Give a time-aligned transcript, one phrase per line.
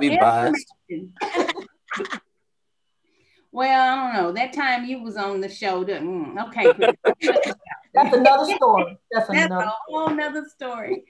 [0.00, 0.72] be biased.
[3.52, 4.32] well, I don't know.
[4.32, 6.72] That time you was on the show, mm, okay.
[7.96, 8.98] That's another story.
[9.10, 9.64] That's, That's another.
[9.64, 11.04] a whole nother story.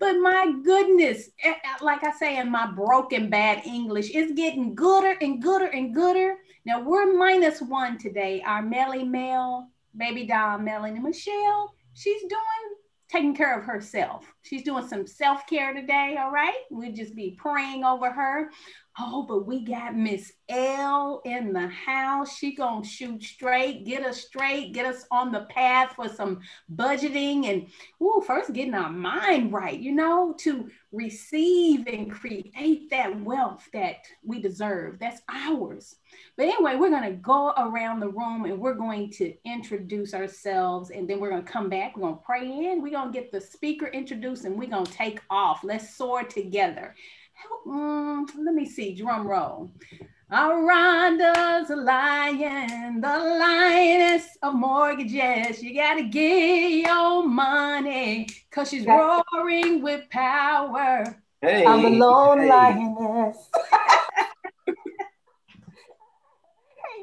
[0.00, 4.74] But my goodness, eh, eh, like I say in my broken bad English, it's getting
[4.74, 6.38] gooder and gooder and gooder.
[6.66, 8.42] Now we're minus one today.
[8.44, 12.63] Our Melly Mel, baby doll Melanie Michelle, she's doing
[13.14, 14.26] taking care of herself.
[14.42, 16.16] She's doing some self care today.
[16.18, 16.58] All right.
[16.70, 18.50] We'll just be praying over her.
[18.96, 22.36] Oh, but we got Miss L in the house.
[22.36, 26.38] She gonna shoot straight, get us straight, get us on the path for some
[26.76, 27.66] budgeting and
[28.00, 33.96] ooh, first getting our mind right, you know, to receive and create that wealth that
[34.22, 35.00] we deserve.
[35.00, 35.96] That's ours.
[36.36, 41.10] But anyway, we're gonna go around the room and we're going to introduce ourselves and
[41.10, 41.96] then we're gonna come back.
[41.96, 42.80] We're gonna pray in.
[42.80, 45.64] We're gonna get the speaker introduced and we're gonna take off.
[45.64, 46.94] Let's soar together.
[47.66, 49.70] Mm, let me see, drum roll.
[50.30, 55.62] Rhonda's a lion, the lioness of mortgages.
[55.62, 61.22] You gotta get your money, cause she's roaring with power.
[61.40, 62.48] Hey, I'm the lone hey.
[62.48, 63.50] lioness.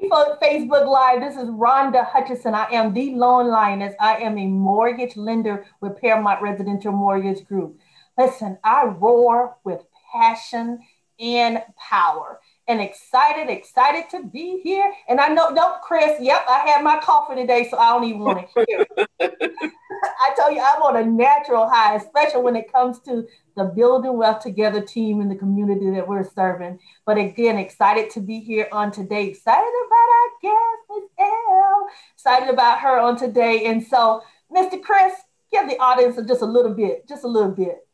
[0.02, 0.10] hey,
[0.42, 1.22] Facebook Live.
[1.22, 2.54] This is Rhonda Hutchison.
[2.54, 3.94] I am the lone lioness.
[4.00, 7.80] I am a mortgage lender with Paramount Residential Mortgage Group.
[8.18, 10.80] Listen, I roar with passion,
[11.22, 12.40] and power.
[12.68, 14.92] And excited, excited to be here.
[15.08, 18.22] And I know, don't, Chris, yep, I had my coffee today, so I don't even
[18.22, 18.86] want to hear.
[19.22, 24.18] I tell you, I'm on a natural high, especially when it comes to the Building
[24.18, 26.80] Wealth Together team in the community that we're serving.
[27.06, 29.28] But again, excited to be here on today.
[29.28, 31.88] Excited about our guest, Miss L.
[32.14, 33.66] Excited about her on today.
[33.66, 34.22] And so,
[34.56, 34.82] Mr.
[34.82, 35.14] Chris,
[35.52, 37.86] give the audience just a little bit, just a little bit.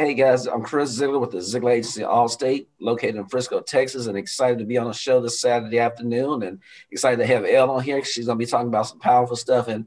[0.00, 4.16] Hey guys, I'm Chris Ziegler with the Ziegler Agency Allstate, located in Frisco, Texas, and
[4.16, 6.42] excited to be on the show this Saturday afternoon.
[6.42, 8.02] And excited to have Elle on here.
[8.02, 9.84] She's gonna be talking about some powerful stuff, and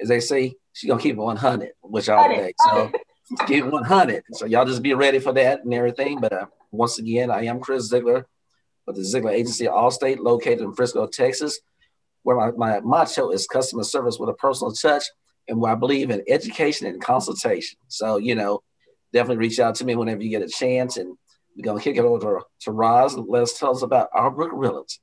[0.00, 2.54] as they say, she's gonna keep it 100, which I like.
[2.58, 2.90] So
[3.46, 4.24] keep it 100.
[4.32, 6.20] So y'all just be ready for that and everything.
[6.20, 8.26] But uh, once again, I am Chris Ziegler
[8.86, 11.60] with the Ziegler Agency Allstate, located in Frisco, Texas,
[12.22, 15.04] where my, my motto is customer service with a personal touch,
[15.48, 17.78] and where I believe in education and consultation.
[17.88, 18.62] So you know
[19.12, 20.96] definitely reach out to me whenever you get a chance.
[20.96, 21.16] And
[21.56, 24.98] we're going to kick it over to, Roz let us tell us about Arbrook Realty.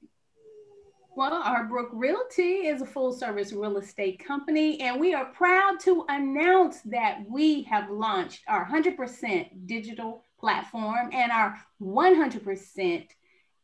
[1.16, 6.06] Well, Arbrook Realty is a full service real estate company, and we are proud to
[6.09, 13.07] announce that we have launched our 100% digital platform and our 100%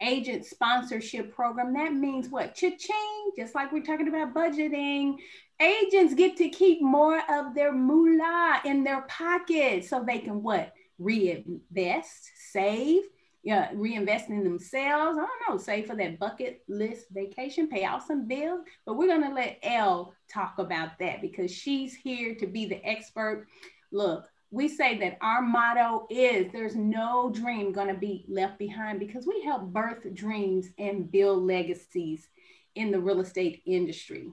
[0.02, 1.74] agent sponsorship program.
[1.74, 2.56] That means what?
[2.56, 5.18] Cha-ching, just like we're talking about budgeting.
[5.60, 10.74] Agents get to keep more of their moolah in their pocket so they can what?
[11.00, 13.04] Reinvest, save,
[13.44, 15.18] yeah, reinvest in themselves.
[15.18, 18.62] I don't know, save for that bucket list vacation, pay out some bills.
[18.86, 23.48] But we're gonna let Elle talk about that because she's here to be the expert.
[23.92, 29.00] Look, we say that our motto is there's no dream going to be left behind
[29.00, 32.28] because we help birth dreams and build legacies
[32.76, 34.32] in the real estate industry.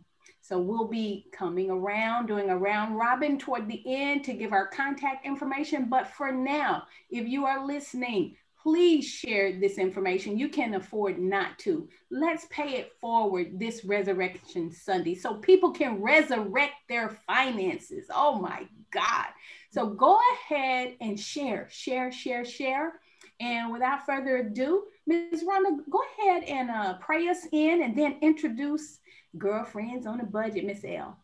[0.50, 4.66] So we'll be coming around, doing a round robin toward the end to give our
[4.66, 5.84] contact information.
[5.88, 10.36] But for now, if you are listening, please share this information.
[10.36, 11.88] You can afford not to.
[12.10, 18.06] Let's pay it forward this Resurrection Sunday so people can resurrect their finances.
[18.12, 19.26] Oh my God.
[19.70, 22.94] So go ahead and share, share, share, share.
[23.38, 25.44] And without further ado, Ms.
[25.44, 28.98] Rhonda, go ahead and uh, pray us in and then introduce
[29.38, 31.18] Girlfriends on a Budget, Miss L.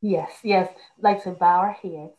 [0.00, 0.72] Yes, yes.
[0.98, 2.14] Like to bow our heads.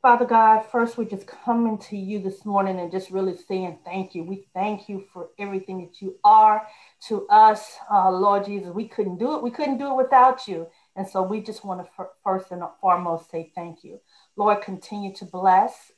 [0.00, 4.16] Father God, first we're just coming to you this morning and just really saying thank
[4.16, 4.24] you.
[4.24, 6.66] We thank you for everything that you are
[7.06, 8.70] to us, uh, Lord Jesus.
[8.74, 9.44] We couldn't do it.
[9.44, 10.66] We couldn't do it without you.
[10.96, 14.00] And so we just want to first and foremost say thank you.
[14.34, 15.92] Lord, continue to bless,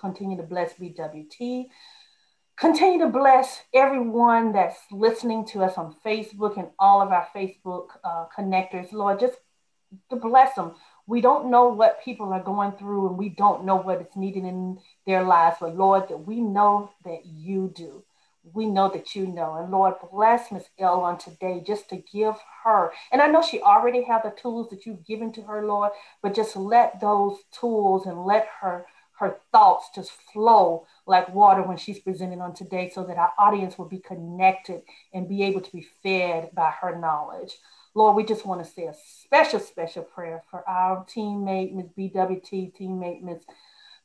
[0.00, 1.64] continue to bless BWT.
[2.60, 7.86] Continue to bless everyone that's listening to us on Facebook and all of our Facebook
[8.04, 8.92] uh, connectors.
[8.92, 9.38] Lord, just
[10.10, 10.74] to bless them.
[11.06, 14.44] We don't know what people are going through and we don't know what is needed
[14.44, 18.04] in their lives, but Lord, that we know that you do
[18.42, 19.56] we know that you know.
[19.56, 22.34] And Lord, bless Miss Elle on today just to give
[22.64, 22.92] her.
[23.12, 25.92] And I know she already have the tools that you've given to her, Lord,
[26.22, 28.86] but just let those tools and let her
[29.18, 33.76] her thoughts just flow like water when she's presenting on today so that our audience
[33.76, 37.58] will be connected and be able to be fed by her knowledge.
[37.94, 41.88] Lord, we just want to say a special, special prayer for our teammate, Ms.
[41.98, 43.42] BWT, teammate, Ms.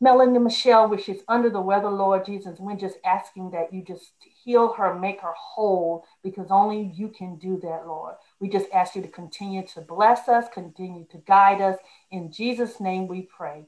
[0.02, 2.60] Melanie Michelle, which is under the weather, Lord Jesus.
[2.60, 4.12] We're just asking that you just
[4.44, 8.16] heal her, make her whole, because only you can do that, Lord.
[8.40, 11.78] We just ask you to continue to bless us, continue to guide us.
[12.12, 13.68] In Jesus' name we pray.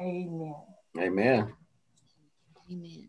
[0.00, 0.56] Amen.
[0.98, 1.54] Amen.
[2.72, 3.08] Amen.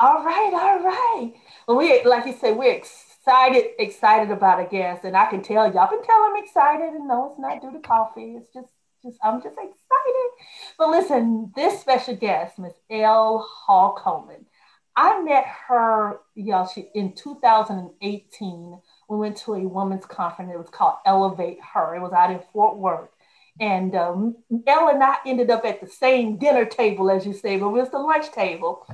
[0.00, 1.32] All right, all right.
[1.66, 5.72] Well, we like you said, we're excited, excited about a guest, and I can tell
[5.72, 6.94] y'all can tell I'm excited.
[6.94, 8.36] And no, it's not due to coffee.
[8.36, 8.68] It's just,
[9.02, 10.30] just I'm just excited.
[10.78, 13.46] But listen, this special guest, Miss L.
[13.48, 14.46] Hall Coleman.
[14.96, 18.80] I met her, y'all, she in 2018.
[19.08, 20.50] We went to a women's conference.
[20.52, 21.94] It was called Elevate Her.
[21.94, 23.10] It was out in Fort Worth.
[23.60, 27.58] And um, Elle and I ended up at the same dinner table, as you say,
[27.58, 28.86] but it was the lunch table.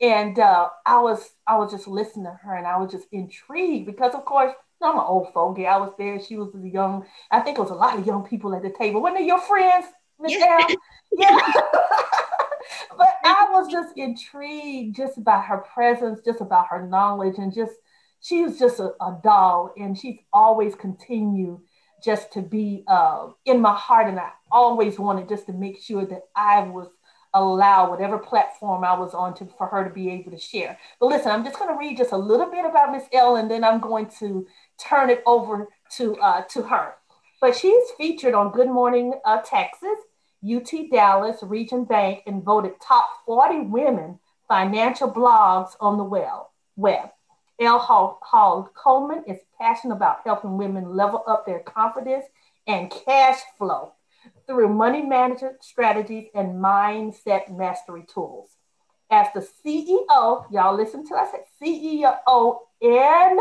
[0.00, 3.86] And uh, I was I was just listening to her, and I was just intrigued
[3.86, 4.52] because, of course,
[4.82, 5.66] I'm an old fogey.
[5.66, 6.20] I was there.
[6.20, 7.06] She was the young.
[7.30, 9.02] I think it was a lot of young people at the table.
[9.02, 9.86] Weren't they your friends,
[10.18, 10.66] Miss yeah.
[11.12, 11.38] Yeah.
[12.96, 17.72] but I was just intrigued just about her presence, just about her knowledge, and just
[18.22, 21.60] she was just a, a doll, and she's always continued
[22.02, 24.08] just to be uh, in my heart.
[24.08, 26.88] And I always wanted just to make sure that I was
[27.34, 30.78] allowed whatever platform I was on to for her to be able to share.
[30.98, 33.50] But listen, I'm just going to read just a little bit about Miss L, and
[33.50, 34.46] then I'm going to
[34.78, 36.94] turn it over to uh, to her.
[37.40, 39.98] But she's featured on Good Morning uh, Texas,
[40.44, 44.18] UT Dallas, Region Bank, and voted top 40 women
[44.48, 46.04] financial blogs on the
[46.76, 47.10] web.
[47.60, 47.78] L.
[47.78, 52.24] Hall, Hall Coleman is passionate about helping women level up their confidence
[52.66, 53.92] and cash flow
[54.46, 58.48] through money management strategies and mindset mastery tools.
[59.10, 61.28] As the CEO, y'all listen to us,
[61.62, 63.40] CEO and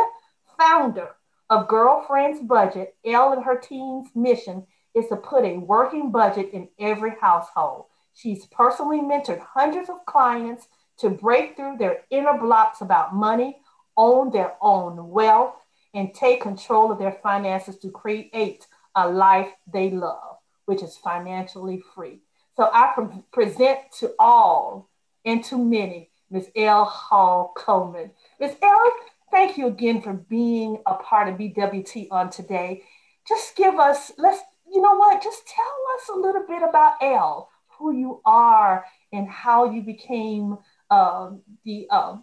[0.57, 1.09] founder
[1.49, 4.65] of Girlfriends Budget, Elle and her team's mission
[4.95, 7.85] is to put a working budget in every household.
[8.13, 10.67] She's personally mentored hundreds of clients
[10.97, 13.57] to break through their inner blocks about money,
[13.99, 15.55] own their own wealth,
[15.93, 18.65] and take control of their finances to create
[18.95, 22.21] a life they love, which is financially free.
[22.55, 24.89] So I pre- present to all
[25.25, 26.49] and to many Ms.
[26.55, 26.85] L.
[26.85, 28.11] Hall Coleman.
[28.39, 28.55] Ms.
[28.61, 28.93] L,
[29.31, 32.83] thank you again for being a part of BWT on today.
[33.27, 34.41] Just give us, let's,
[34.71, 39.27] you know what, just tell us a little bit about L, who you are, and
[39.27, 40.57] how you became
[40.89, 41.31] uh,
[41.65, 42.17] the uh,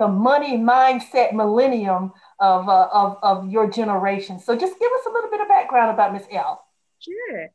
[0.00, 2.10] the money mindset millennium
[2.40, 4.40] of, uh, of, of your generation.
[4.40, 6.64] So just give us a little bit of background about Miss L.
[6.98, 7.48] Sure.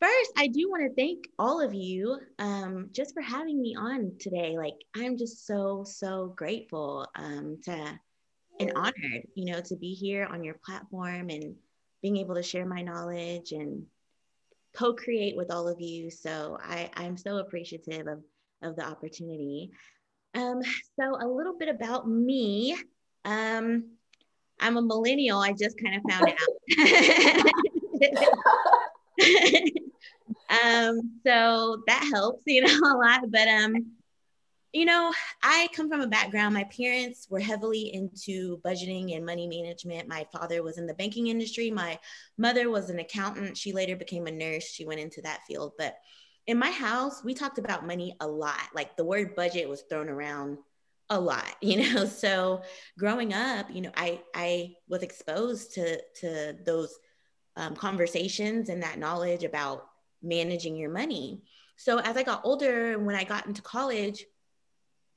[0.00, 4.12] First, I do want to thank all of you um, just for having me on
[4.20, 4.56] today.
[4.58, 7.98] Like, I'm just so, so grateful um, to
[8.60, 11.54] and honored, you know, to be here on your platform and
[12.02, 13.86] being able to share my knowledge and
[14.74, 16.10] co-create with all of you.
[16.10, 18.20] So I, I'm so appreciative of,
[18.62, 19.70] of the opportunity.
[20.38, 20.62] Um,
[20.98, 22.76] so a little bit about me.
[23.24, 23.96] Um,
[24.60, 25.40] I'm a millennial.
[25.40, 26.36] I just kind of found out.
[30.64, 33.22] um, so that helps, you know, a lot.
[33.30, 33.74] But um,
[34.72, 35.12] you know,
[35.42, 36.54] I come from a background.
[36.54, 40.08] My parents were heavily into budgeting and money management.
[40.08, 41.70] My father was in the banking industry.
[41.70, 41.98] My
[42.36, 43.56] mother was an accountant.
[43.56, 44.66] She later became a nurse.
[44.70, 45.96] She went into that field, but
[46.48, 48.68] in my house, we talked about money a lot.
[48.74, 50.56] Like the word budget was thrown around
[51.10, 52.06] a lot, you know.
[52.06, 52.62] So
[52.98, 56.98] growing up, you know, I I was exposed to to those
[57.56, 59.86] um, conversations and that knowledge about
[60.22, 61.42] managing your money.
[61.76, 64.24] So as I got older, when I got into college,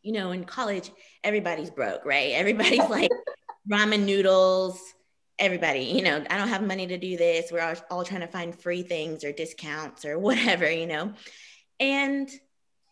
[0.03, 0.91] you know, in college,
[1.23, 2.33] everybody's broke, right?
[2.33, 3.09] Everybody's like
[3.71, 4.79] ramen noodles,
[5.41, 7.51] everybody, you know, I don't have money to do this.
[7.51, 11.13] We're all, all trying to find free things or discounts or whatever, you know.
[11.79, 12.29] And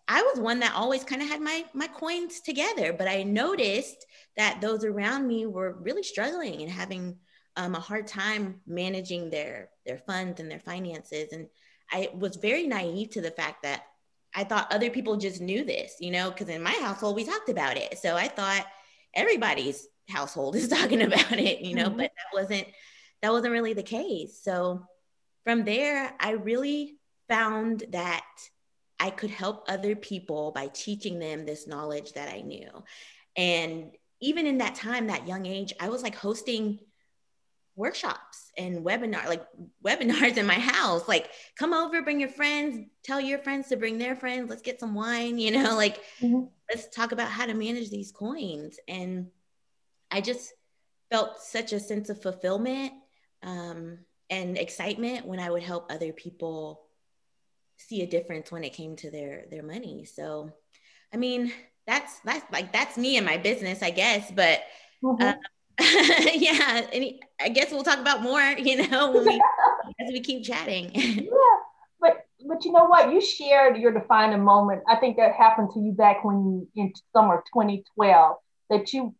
[0.08, 4.06] I was one that always kind of had my my coins together, but I noticed
[4.36, 7.18] that those around me were really struggling and having
[7.56, 11.32] um, a hard time managing their their funds and their finances.
[11.32, 11.48] And
[11.92, 13.84] I was very naive to the fact that
[14.34, 17.50] I thought other people just knew this, you know, because in my household we talked
[17.50, 18.00] about it.
[18.00, 18.66] So I thought
[19.14, 21.98] everybody's household is talking about it, you know, mm-hmm.
[21.98, 22.68] but that wasn't
[23.22, 24.40] that wasn't really the case.
[24.42, 24.86] So
[25.44, 26.98] from there, I really
[27.28, 28.26] found that
[29.00, 32.70] I could help other people by teaching them this knowledge that I knew.
[33.36, 36.80] And even in that time, that young age, I was like hosting
[37.80, 39.46] workshops and webinar like
[39.86, 43.98] webinars in my house like come over bring your friends tell your friends to bring
[43.98, 46.44] their friends let's get some wine you know like mm-hmm.
[46.70, 49.28] let's talk about how to manage these coins and
[50.12, 50.54] I just
[51.12, 52.94] felt such a sense of fulfillment
[53.44, 54.00] um,
[54.30, 56.82] and excitement when I would help other people
[57.78, 60.06] see a difference when it came to their their money.
[60.06, 60.52] So,
[61.14, 61.52] I mean,
[61.88, 64.30] that's that's like that's me and my business, I guess.
[64.32, 64.62] But
[65.04, 65.22] mm-hmm.
[65.22, 65.34] uh,
[65.80, 69.42] yeah, any, I guess we'll talk about more, you know, we,
[70.00, 70.92] as we keep chatting.
[70.94, 71.32] yeah,
[72.00, 73.12] but but you know what?
[73.12, 74.84] You shared your defining moment.
[74.88, 78.38] I think that happened to you back when you in summer 2012
[78.70, 79.16] that you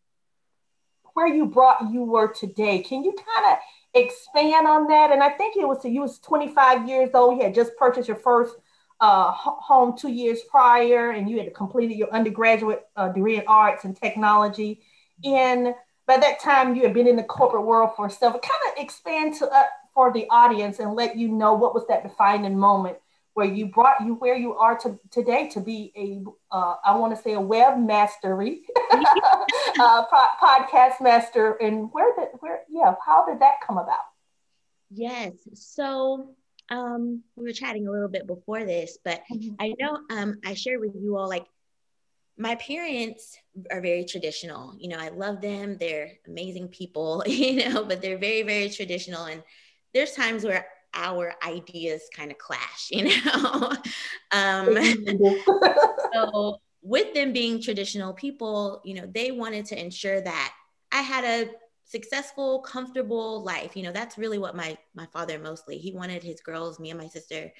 [1.20, 2.78] where you brought you were today.
[2.78, 3.58] Can you kind of
[3.94, 5.10] expand on that?
[5.10, 7.36] And I think it was you was 25 years old.
[7.36, 8.54] You had just purchased your first
[9.00, 13.84] uh, home two years prior, and you had completed your undergraduate uh, degree in arts
[13.84, 14.80] and technology.
[15.24, 15.74] And
[16.06, 18.32] by that time, you had been in the corporate world for stuff.
[18.32, 22.02] Kind of expand to uh, for the audience and let you know what was that
[22.02, 22.96] defining moment
[23.34, 27.14] where you brought you where you are to, today to be a uh, I want
[27.16, 28.62] to say a web mastery
[29.78, 30.04] uh,
[30.42, 34.04] podcast master and where did where yeah how did that come about
[34.90, 36.34] yes so
[36.70, 39.54] um, we were chatting a little bit before this but mm-hmm.
[39.58, 41.46] i know um, i shared with you all like
[42.36, 43.36] my parents
[43.70, 48.18] are very traditional you know i love them they're amazing people you know but they're
[48.18, 49.42] very very traditional and
[49.92, 53.72] there's times where our ideas kind of clash, you know?
[54.32, 54.78] um,
[56.12, 60.52] so with them being traditional people, you know, they wanted to ensure that
[60.92, 61.50] I had a
[61.84, 63.76] successful, comfortable life.
[63.76, 65.78] You know, that's really what my my father mostly.
[65.78, 67.52] He wanted his girls, me and my sister,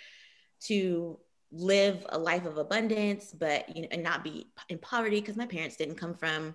[0.63, 1.19] to
[1.53, 5.47] live a life of abundance, but you know, and not be in poverty because my
[5.47, 6.55] parents didn't come from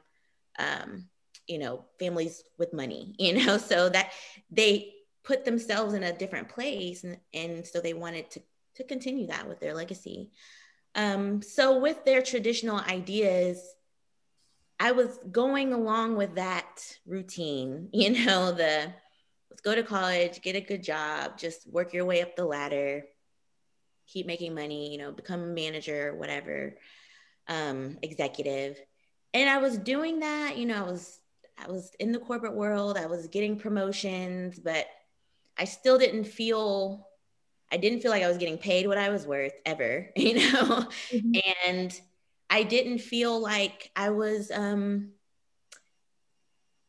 [0.58, 1.10] um,
[1.48, 4.12] you know, families with money, you know, so that
[4.50, 4.94] they
[5.26, 8.42] put themselves in a different place and, and so they wanted to
[8.76, 10.32] to continue that with their legacy.
[10.96, 13.76] Um, so with their traditional ideas
[14.80, 18.94] i was going along with that routine you know the
[19.50, 23.04] let's go to college get a good job just work your way up the ladder
[24.08, 26.78] keep making money you know become a manager whatever
[27.48, 28.80] um, executive.
[29.34, 31.20] And i was doing that you know i was
[31.58, 34.88] i was in the corporate world i was getting promotions but
[35.58, 37.08] I still didn't feel
[37.72, 40.88] I didn't feel like I was getting paid what I was worth ever, you know?
[41.12, 41.32] Mm-hmm.
[41.68, 42.02] And
[42.50, 45.12] I didn't feel like I was um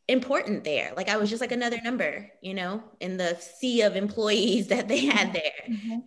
[0.08, 0.92] important there.
[0.96, 4.88] Like I was just like another number, you know, in the sea of employees that
[4.88, 5.64] they had there.
[5.68, 5.99] Mm-hmm.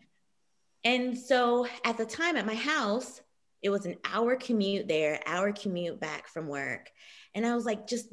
[0.86, 3.22] And so at the time at my house,
[3.62, 6.90] it was an hour commute there, hour commute back from work.
[7.36, 8.08] And I was like just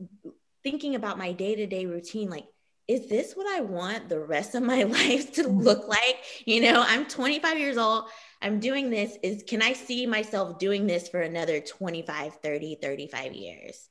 [0.64, 2.46] thinking about my day-to-day routine like
[2.88, 5.62] is this what I want the rest of my life to mm.
[5.62, 6.18] look like?
[6.44, 8.04] You know, I'm 25 years old.
[8.42, 9.16] I'm doing this.
[9.22, 13.88] Is can I see myself doing this for another 25, 30, 35 years?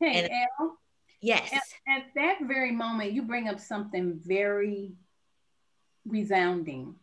[0.00, 0.76] Hey, and, Elle,
[1.20, 1.52] yes.
[1.52, 1.62] At,
[1.96, 4.92] at that very moment, you bring up something very
[6.06, 6.96] resounding.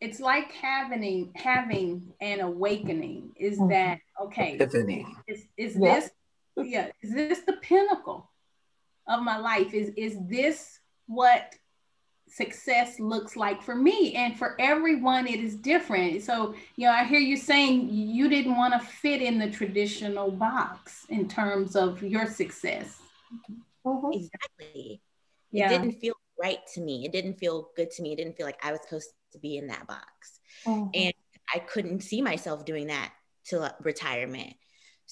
[0.00, 3.32] It's like having having an awakening.
[3.36, 3.68] Is mm-hmm.
[3.68, 4.54] that okay?
[4.54, 5.06] Epiphany.
[5.26, 6.10] Is, is this
[6.56, 6.88] yeah?
[7.02, 8.30] Is this the pinnacle?
[9.10, 11.54] Of my life is is this what
[12.28, 14.14] success looks like for me?
[14.14, 16.22] And for everyone it is different.
[16.22, 20.30] So you know i hear you saying you didn't want to fit in the traditional
[20.30, 23.00] box in terms of your success.
[23.84, 24.12] Mm-hmm.
[24.12, 25.00] exactly.
[25.52, 25.66] Yeah.
[25.66, 27.04] it didn't feel right to me.
[27.04, 28.12] It didn't feel good to me.
[28.12, 30.40] It didn't feel like i was supposed to be in that box.
[30.66, 30.90] Mm-hmm.
[30.94, 31.14] and
[31.54, 33.12] i couldn't see myself doing that
[33.44, 34.54] till retirement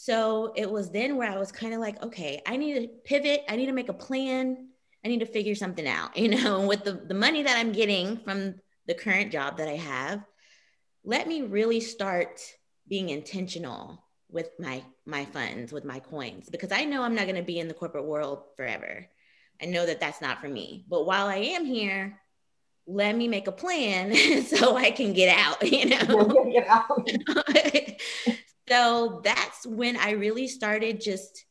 [0.01, 3.43] so it was then where I was kind of like, okay, I need to pivot.
[3.49, 4.69] I need to make a plan.
[5.05, 8.19] I need to figure something out, you know, with the, the money that I'm getting
[8.19, 8.55] from
[8.87, 10.25] the current job that I have,
[11.03, 12.41] let me really start
[12.87, 17.35] being intentional with my my funds with my coins because i know i'm not going
[17.35, 19.07] to be in the corporate world forever
[19.63, 22.21] i know that that's not for me but while i am here
[22.87, 24.15] let me make a plan
[24.45, 27.09] so i can get out you know get out.
[28.69, 31.45] So that's when I really started just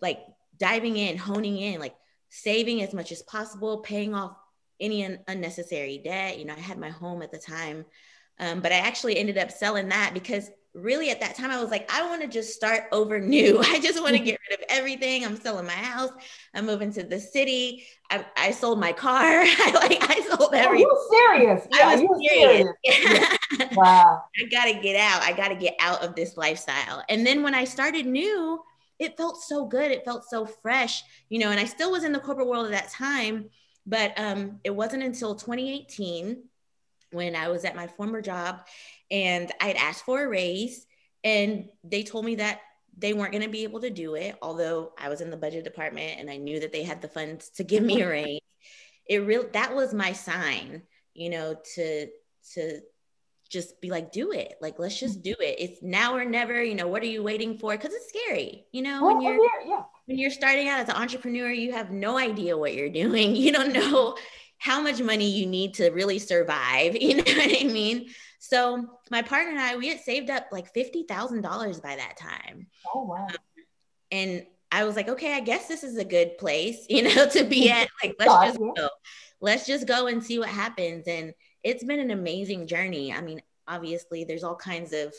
[0.00, 0.20] like
[0.58, 1.94] diving in, honing in, like
[2.28, 4.36] saving as much as possible, paying off
[4.80, 6.38] any un- unnecessary debt.
[6.38, 7.84] You know, I had my home at the time,
[8.38, 11.70] um, but I actually ended up selling that because really at that time I was
[11.70, 13.58] like, I want to just start over new.
[13.60, 15.24] I just want to get rid of everything.
[15.24, 16.10] I'm selling my house.
[16.54, 17.86] I'm moving to the city.
[18.10, 19.22] I, I sold my car.
[19.22, 20.86] I like I sold everything.
[20.90, 21.66] Oh, you serious?
[21.72, 22.68] Yeah, I was serious.
[22.84, 23.28] serious.
[23.76, 24.22] wow.
[24.38, 25.22] I gotta get out.
[25.22, 27.02] I gotta get out of this lifestyle.
[27.08, 28.62] And then when I started new,
[28.98, 29.90] it felt so good.
[29.90, 32.72] It felt so fresh, you know, and I still was in the corporate world at
[32.72, 33.48] that time,
[33.86, 36.42] but um, it wasn't until 2018
[37.12, 38.60] when I was at my former job
[39.10, 40.86] and I'd asked for a raise
[41.24, 42.60] and they told me that
[42.96, 45.64] they weren't going to be able to do it although I was in the budget
[45.64, 48.40] department and I knew that they had the funds to give me a raise
[49.06, 50.82] it real that was my sign
[51.14, 52.08] you know to
[52.54, 52.80] to
[53.48, 54.54] just be like, do it.
[54.60, 55.56] Like, let's just do it.
[55.58, 56.62] It's now or never.
[56.62, 57.72] You know, what are you waiting for?
[57.72, 58.66] Because it's scary.
[58.72, 59.82] You know, when oh, oh, you're yeah, yeah.
[60.06, 63.36] when you're starting out as an entrepreneur, you have no idea what you're doing.
[63.48, 64.16] You don't know
[64.58, 66.96] how much money you need to really survive.
[67.00, 68.10] You know what I mean?
[68.38, 72.16] So my partner and I, we had saved up like fifty thousand dollars by that
[72.16, 72.68] time.
[72.94, 73.26] Oh wow!
[73.26, 73.36] Um,
[74.10, 77.44] and I was like, okay, I guess this is a good place, you know, to
[77.44, 77.88] be at.
[78.02, 78.88] Like, let's just go.
[79.40, 81.06] Let's just go and see what happens.
[81.06, 83.12] And it's been an amazing journey.
[83.12, 85.14] I mean, obviously, there's all kinds of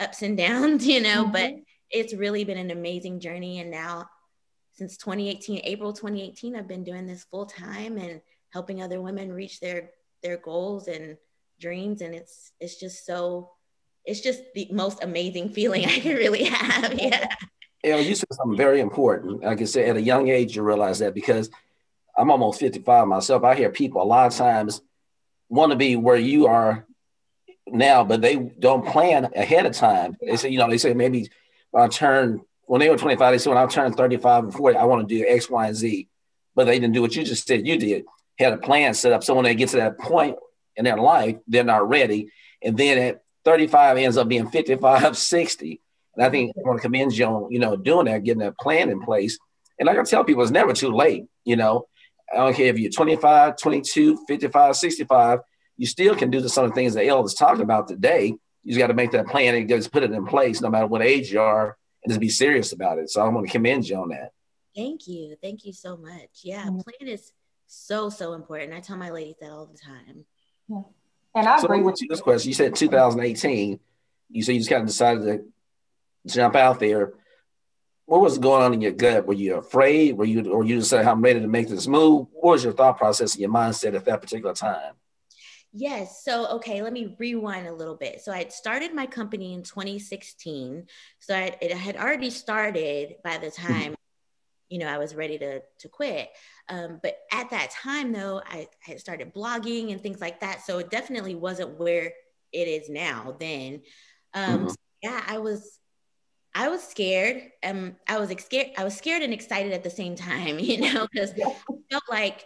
[0.00, 1.32] ups and downs, you know, mm-hmm.
[1.32, 1.54] but
[1.90, 3.60] it's really been an amazing journey.
[3.60, 4.08] And now,
[4.72, 9.60] since 2018, April 2018, I've been doing this full time and helping other women reach
[9.60, 9.90] their
[10.22, 11.16] their goals and
[11.60, 12.00] dreams.
[12.00, 13.50] And it's it's just so
[14.04, 16.98] it's just the most amazing feeling I can really have.
[16.98, 17.28] Yeah.
[17.84, 19.42] You know, you said something very important.
[19.42, 21.50] Like I said, at a young age, you realize that because
[22.16, 23.42] I'm almost 55 myself.
[23.44, 24.82] I hear people a lot of times
[25.48, 26.86] want to be where you are
[27.66, 30.16] now, but they don't plan ahead of time.
[30.20, 31.30] They say, you know, they say maybe
[31.70, 34.76] when I turn when they were 25, they said when I turn 35 and 40,
[34.76, 36.08] I want to do X, Y, and Z.
[36.54, 38.04] But they didn't do what you just said you did.
[38.38, 39.24] Had a plan set up.
[39.24, 40.36] So when they get to that point
[40.76, 42.30] in their life, they're not ready.
[42.62, 45.80] And then at 35 ends up being 55, 60.
[46.16, 48.58] And I think I want to commend you on, you know, doing that, getting that
[48.58, 49.38] plan in place.
[49.78, 51.26] And like I tell people, it's never too late.
[51.44, 51.86] You know,
[52.32, 55.38] I don't care if you're 25, 22, 55, 65,
[55.76, 58.34] you still can do the sort of the things that El is talking about today.
[58.62, 60.86] You just got to make that plan and just put it in place no matter
[60.86, 63.08] what age you are and just be serious about it.
[63.08, 64.32] So I want to commend you on that.
[64.76, 65.36] Thank you.
[65.42, 66.40] Thank you so much.
[66.42, 66.80] Yeah, mm-hmm.
[66.80, 67.32] plan is
[67.66, 68.74] so, so important.
[68.74, 70.24] I tell my ladies that all the time.
[70.70, 70.82] Yeah.
[71.34, 72.08] And I so agree with you.
[72.08, 73.78] This question, you said 2018.
[74.30, 75.44] You said you just kind of decided to
[76.26, 77.14] jump out there
[78.10, 79.24] what was going on in your gut?
[79.24, 80.16] Were you afraid?
[80.16, 82.26] Were you, or you just said, "I'm ready to make this move"?
[82.32, 84.94] What was your thought process and your mindset at that particular time?
[85.72, 86.24] Yes.
[86.24, 88.20] So, okay, let me rewind a little bit.
[88.20, 90.88] So, I had started my company in 2016.
[91.20, 93.72] So, I, it had already started by the mm-hmm.
[93.72, 93.94] time,
[94.70, 96.30] you know, I was ready to to quit.
[96.68, 100.64] Um, but at that time, though, I, I had started blogging and things like that.
[100.64, 102.12] So, it definitely wasn't where
[102.52, 103.36] it is now.
[103.38, 103.82] Then,
[104.32, 104.68] um, mm-hmm.
[104.68, 105.78] so yeah, I was
[106.54, 107.42] I was scared.
[107.62, 108.68] Um, I was scared.
[108.76, 111.54] I was scared and excited at the same time, you know, because I
[111.90, 112.44] felt like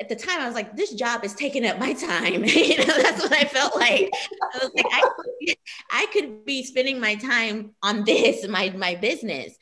[0.00, 2.44] at the time I was like, this job is taking up my time.
[2.44, 4.10] you know, that's what I felt like.
[4.12, 5.54] I was like, I,
[5.90, 9.56] I could be spending my time on this, my my business.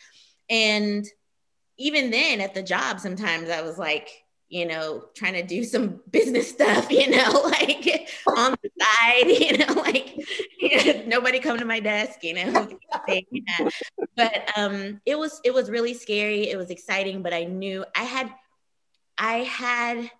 [0.50, 1.06] And
[1.78, 6.00] even then at the job, sometimes I was like, you know, trying to do some
[6.10, 10.16] business stuff, you know, like on the side, you know, like
[10.58, 12.68] you know, nobody come to my desk, you know.
[14.16, 16.48] but um it was it was really scary.
[16.48, 18.32] It was exciting, but I knew I had
[19.18, 20.10] I had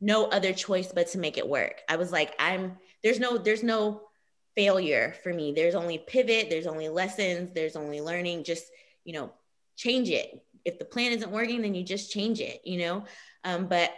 [0.00, 1.82] no other choice but to make it work.
[1.88, 4.02] I was like, I'm there's no there's no
[4.58, 5.52] failure for me.
[5.52, 8.42] There's only pivot, there's only lessons, there's only learning.
[8.42, 8.64] Just,
[9.04, 9.32] you know,
[9.76, 10.44] change it.
[10.64, 13.04] If the plan isn't working, then you just change it, you know.
[13.44, 13.90] Um, but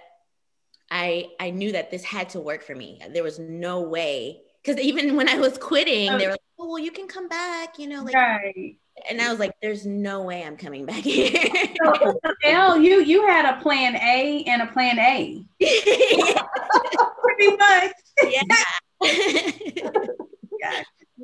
[0.90, 3.01] I I knew that this had to work for me.
[3.12, 6.79] There was no way because even when I was quitting, they were like, "Oh, well,
[6.79, 8.14] you can come back," you know, like.
[8.14, 8.77] Right.
[9.09, 11.33] And I was like, "There's no way I'm coming back here."
[11.83, 15.44] so, Elle, you you had a plan A and a plan A.
[17.23, 17.92] pretty much.
[18.25, 18.42] Yeah.
[20.62, 20.83] Yeah.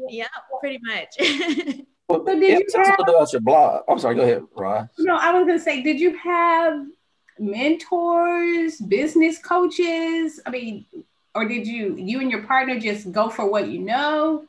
[0.09, 0.27] yeah,
[0.61, 1.87] pretty much.
[2.09, 3.83] Well, so did yeah, you tell have, us about your blog.
[3.89, 4.15] I'm sorry.
[4.15, 4.89] Go ahead, Rod.
[4.99, 6.87] No, I was going to say, did you have
[7.39, 10.41] mentors, business coaches?
[10.47, 10.87] I mean,
[11.35, 14.45] or did you you and your partner just go for what you know?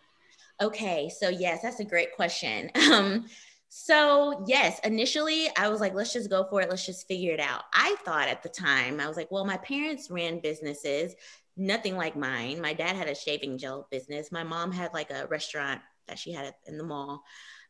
[0.62, 2.72] Okay, so yes, that's a great question.
[2.92, 3.26] Um,
[3.70, 6.70] so yes, initially I was like, let's just go for it.
[6.70, 7.64] Let's just figure it out.
[7.74, 11.14] I thought at the time, I was like, well, my parents ran businesses,
[11.58, 12.62] nothing like mine.
[12.62, 14.32] My dad had a shaving gel business.
[14.32, 17.24] My mom had like a restaurant that she had in the mall.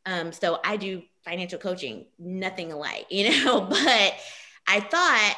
[0.06, 4.13] Um, so I do financial coaching, nothing alike, you know, but
[4.67, 5.36] I thought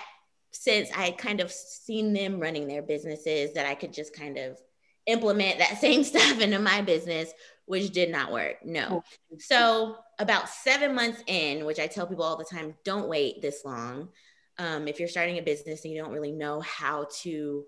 [0.52, 4.38] since I had kind of seen them running their businesses that I could just kind
[4.38, 4.60] of
[5.06, 7.32] implement that same stuff into my business,
[7.66, 8.58] which did not work.
[8.64, 9.04] No.
[9.40, 13.64] So about seven months in, which I tell people all the time, don't wait this
[13.64, 14.10] long.
[14.58, 17.64] Um, if you're starting a business and you don't really know how to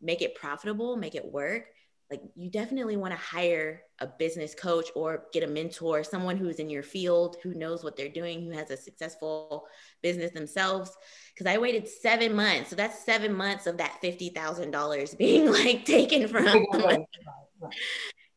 [0.00, 1.66] make it profitable, make it work,
[2.12, 6.56] like you definitely want to hire a business coach or get a mentor, someone who's
[6.56, 9.64] in your field, who knows what they're doing, who has a successful
[10.02, 10.94] business themselves.
[11.32, 12.68] Because I waited seven months.
[12.68, 16.66] So that's seven months of that $50,000 being like taken from.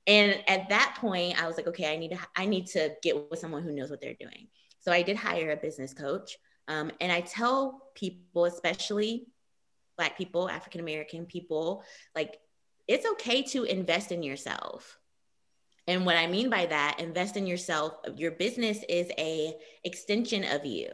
[0.07, 3.29] and at that point, I was like, okay, I need to, I need to get
[3.29, 4.47] with someone who knows what they're doing.
[4.79, 6.37] So I did hire a business coach.
[6.69, 9.27] Um, and I tell people, especially
[9.97, 11.83] Black people, African American people,
[12.15, 12.37] like
[12.87, 14.99] it's okay to invest in yourself.
[15.87, 17.93] And what I mean by that, invest in yourself.
[18.15, 20.89] Your business is a extension of you.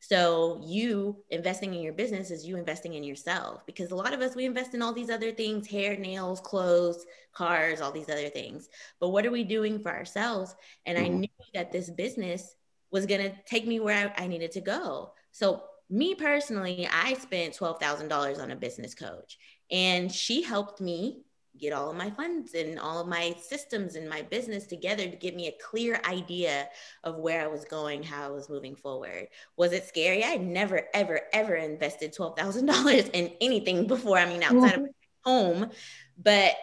[0.00, 4.20] So you investing in your business is you investing in yourself because a lot of
[4.20, 8.28] us we invest in all these other things, hair, nails, clothes, cars, all these other
[8.28, 8.68] things.
[8.98, 10.54] But what are we doing for ourselves?
[10.84, 11.06] And mm-hmm.
[11.06, 12.56] I knew that this business
[12.90, 15.12] was going to take me where I, I needed to go.
[15.30, 19.38] So me personally, I spent $12,000 on a business coach
[19.70, 21.23] and she helped me
[21.58, 25.16] get all of my funds and all of my systems and my business together to
[25.16, 26.68] give me a clear idea
[27.04, 29.28] of where I was going, how I was moving forward.
[29.56, 30.24] Was it scary?
[30.24, 34.18] I never, ever, ever invested $12,000 in anything before.
[34.18, 34.84] I mean, outside mm-hmm.
[34.84, 34.90] of
[35.24, 35.70] home,
[36.18, 36.54] but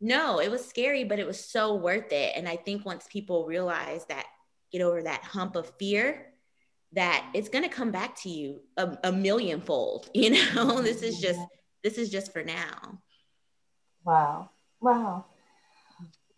[0.00, 2.32] no, it was scary, but it was so worth it.
[2.36, 4.26] And I think once people realize that,
[4.72, 6.26] get over that hump of fear,
[6.92, 10.10] that it's going to come back to you a, a million fold.
[10.14, 11.40] You know, this is just,
[11.84, 13.00] this is just for now.
[14.06, 14.50] Wow.
[14.80, 15.26] Wow.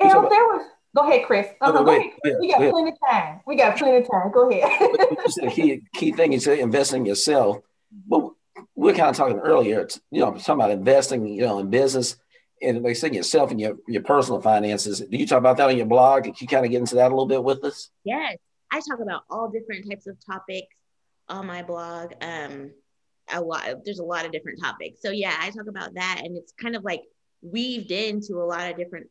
[0.01, 1.47] And there was Go ahead, Chris.
[1.61, 2.11] Uh-huh, go ahead.
[2.41, 3.41] We got plenty of time.
[3.47, 4.33] We got plenty of time.
[4.33, 4.81] Go ahead.
[4.81, 7.59] you said key key thing is investing in yourself.
[8.07, 8.31] But
[8.75, 12.17] we are kind of talking earlier, you know, talking about investing, you know, in business
[12.61, 15.01] and like saying yourself and your, your personal finances.
[15.01, 16.25] Do you talk about that on your blog?
[16.25, 17.91] Can you kind of get into that a little bit with us?
[18.05, 18.37] Yes.
[18.73, 20.75] I talk about all different types of topics
[21.29, 22.13] on my blog.
[22.21, 22.73] Um,
[23.33, 25.01] a lot, there's a lot of different topics.
[25.01, 27.03] So yeah, I talk about that and it's kind of like
[27.43, 29.09] weaved into a lot of different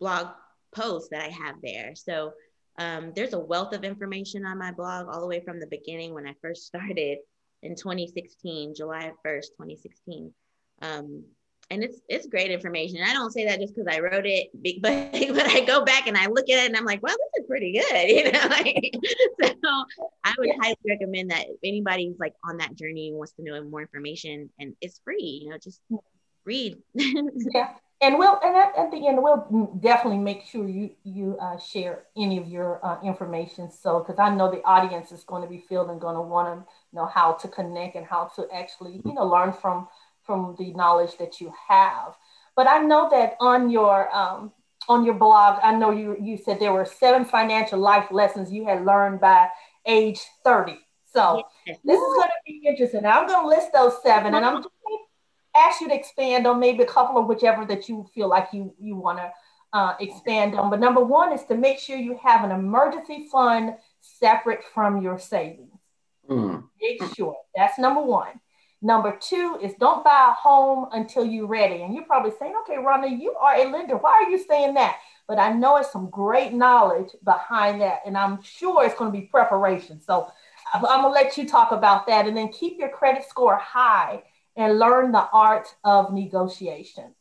[0.00, 0.28] blog
[0.74, 1.94] posts that I have there.
[1.94, 2.32] So
[2.78, 6.14] um, there's a wealth of information on my blog all the way from the beginning
[6.14, 7.18] when I first started
[7.62, 10.32] in 2016, July 1st, 2016.
[10.80, 11.24] Um,
[11.70, 12.98] and it's it's great information.
[13.02, 14.50] I don't say that just because I wrote it,
[14.82, 17.42] but but I go back and I look at it and I'm like, well, this
[17.42, 18.46] is pretty good, you know.
[18.48, 18.92] Like,
[19.42, 19.84] so
[20.24, 23.62] I would highly recommend that if anybody's like on that journey and wants to know
[23.64, 25.80] more information, and it's free, you know, just
[26.44, 26.78] read.
[26.94, 31.56] yeah, and we'll and at, at, the end we'll definitely make sure you you uh,
[31.58, 33.70] share any of your uh, information.
[33.70, 36.66] So because I know the audience is going to be feeling going to want to
[36.92, 39.88] know how to connect and how to actually you know learn from
[40.24, 42.14] from the knowledge that you have.
[42.56, 44.52] But I know that on your um,
[44.88, 48.66] on your blog, I know you you said there were seven financial life lessons you
[48.66, 49.48] had learned by
[49.86, 50.78] age 30.
[51.12, 51.78] So yes.
[51.84, 53.04] this is going to be interesting.
[53.04, 54.74] I'm going to list those seven, and I'm just
[55.56, 58.74] ask you to expand on maybe a couple of whichever that you feel like you,
[58.78, 59.30] you want to
[59.72, 60.70] uh, expand on.
[60.70, 65.18] But number one is to make sure you have an emergency fund separate from your
[65.18, 65.78] savings.
[66.28, 66.64] Mm.
[66.80, 68.40] Make sure that's number one.
[68.84, 71.82] Number two is don't buy a home until you're ready.
[71.82, 73.96] And you're probably saying, okay, Rhonda, you are a lender.
[73.96, 74.98] Why are you saying that?
[75.28, 78.00] But I know it's some great knowledge behind that.
[78.04, 80.00] And I'm sure it's going to be preparation.
[80.00, 80.32] So
[80.74, 82.26] I'm, I'm going to let you talk about that.
[82.26, 84.24] And then keep your credit score high
[84.56, 87.14] and learn the art of negotiation.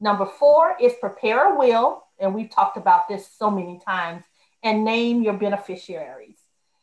[0.00, 4.24] Number four is prepare a will, and we've talked about this so many times,
[4.62, 6.38] and name your beneficiaries.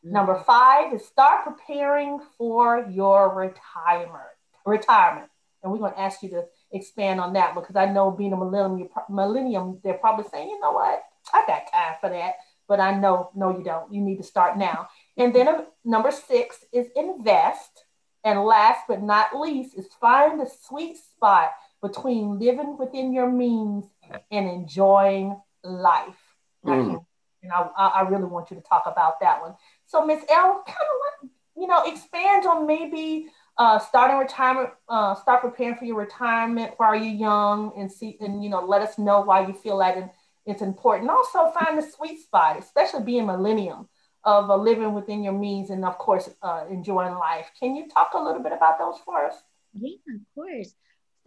[0.06, 0.14] Mm-hmm.
[0.14, 4.24] Number five is start preparing for your retirement.
[4.66, 5.30] Retirement,
[5.64, 8.38] and we're going to ask you to expand on that because I know being a
[8.38, 11.02] millennium, millennium, they're probably saying, you know what,
[11.34, 12.36] I got time for that,
[12.68, 13.92] but I know, no, you don't.
[13.92, 14.88] You need to start now.
[15.18, 17.84] And then uh, number six is invest.
[18.24, 21.52] And last but not least is find the sweet spot
[21.82, 23.86] between living within your means
[24.32, 26.18] and enjoying life.
[26.66, 27.06] Mm.
[27.42, 29.56] And I, I really want you to talk about that one.
[29.86, 30.78] So, Miss L, kind
[31.24, 33.28] of, you know, expand on maybe
[33.58, 38.44] uh, starting retirement, uh, start preparing for your retirement while you're young, and see, and
[38.44, 40.14] you know, let us know why you feel that
[40.46, 41.10] it's important.
[41.10, 43.88] Also, find the sweet spot, especially being millennium
[44.24, 47.50] of uh, living within your means and of course uh, enjoying life.
[47.60, 49.36] Can you talk a little bit about those for us?
[49.74, 50.74] Yeah of course.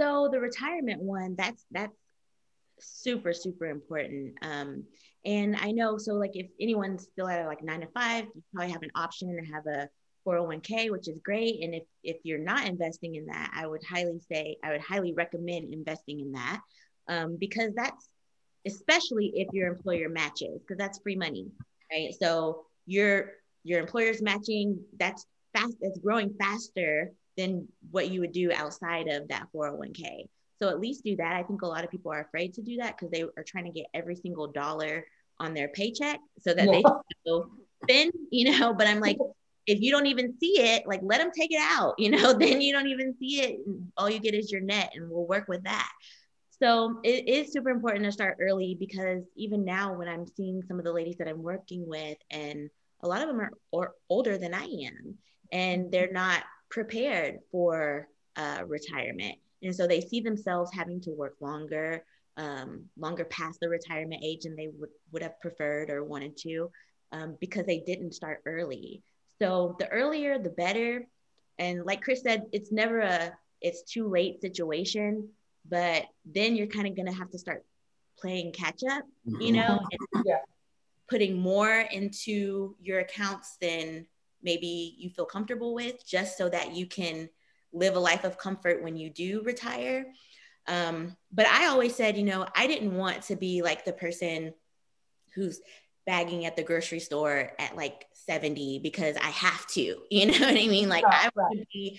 [0.00, 1.96] So the retirement one that's that's
[2.80, 4.34] super super important.
[4.42, 4.84] Um,
[5.24, 8.72] and i know so like if anyone's still at like nine to five you probably
[8.72, 9.88] have an option to have a
[10.26, 11.62] 401k which is great.
[11.62, 15.12] And if if you're not investing in that i would highly say i would highly
[15.14, 16.60] recommend investing in that
[17.08, 18.08] um, because that's
[18.66, 21.46] especially if your employer matches because that's free money
[21.92, 22.14] right?
[22.18, 23.32] So your
[23.64, 29.28] your employer's matching that's fast it's growing faster than what you would do outside of
[29.28, 30.26] that 401k
[30.62, 31.34] so at least do that.
[31.34, 33.64] I think a lot of people are afraid to do that because they are trying
[33.64, 35.04] to get every single dollar
[35.40, 36.70] on their paycheck so that yeah.
[36.70, 36.82] they
[37.26, 37.42] can
[37.82, 38.72] spend you know?
[38.72, 39.18] But i'm like
[39.66, 42.32] if you don't even see it like let them take it out you know?
[42.38, 43.58] Then you don't even see it.
[43.96, 45.90] All you get is your net and we'll work with that
[46.62, 50.78] so it is super important to start early because even now, when I'm seeing some
[50.78, 52.70] of the ladies that I'm working with, and
[53.02, 55.16] a lot of them are or older than I am,
[55.50, 59.36] and they're not prepared for uh, retirement.
[59.62, 62.04] And so they see themselves having to work longer,
[62.36, 66.70] um, longer past the retirement age than they would, would have preferred or wanted to
[67.10, 69.02] um, because they didn't start early.
[69.40, 71.06] So the earlier, the better.
[71.58, 75.28] And like Chris said, it's never a it's too late situation,
[75.72, 77.64] but then you're kind of going to have to start
[78.18, 79.54] playing catch up, you mm-hmm.
[79.54, 79.80] know,
[80.26, 80.36] yeah.
[81.08, 84.06] putting more into your accounts than
[84.42, 87.26] maybe you feel comfortable with just so that you can
[87.72, 90.04] live a life of comfort when you do retire.
[90.68, 94.52] Um, but I always said, you know, I didn't want to be like the person
[95.34, 95.58] who's
[96.04, 100.50] bagging at the grocery store at like 70 because I have to, you know what
[100.50, 100.90] I mean?
[100.90, 101.98] Like right, I want to be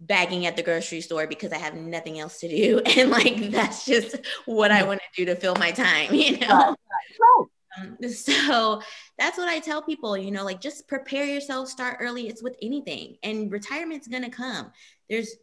[0.00, 2.80] bagging at the grocery store because I have nothing else to do.
[2.96, 6.48] And like, that's just what I want to do to fill my time, you know?
[6.48, 7.48] Right.
[7.76, 8.80] Um, so
[9.18, 12.28] that's what I tell people, you know, like just prepare yourself, start early.
[12.28, 14.70] It's with anything and retirement's going to come.
[15.10, 15.34] There's,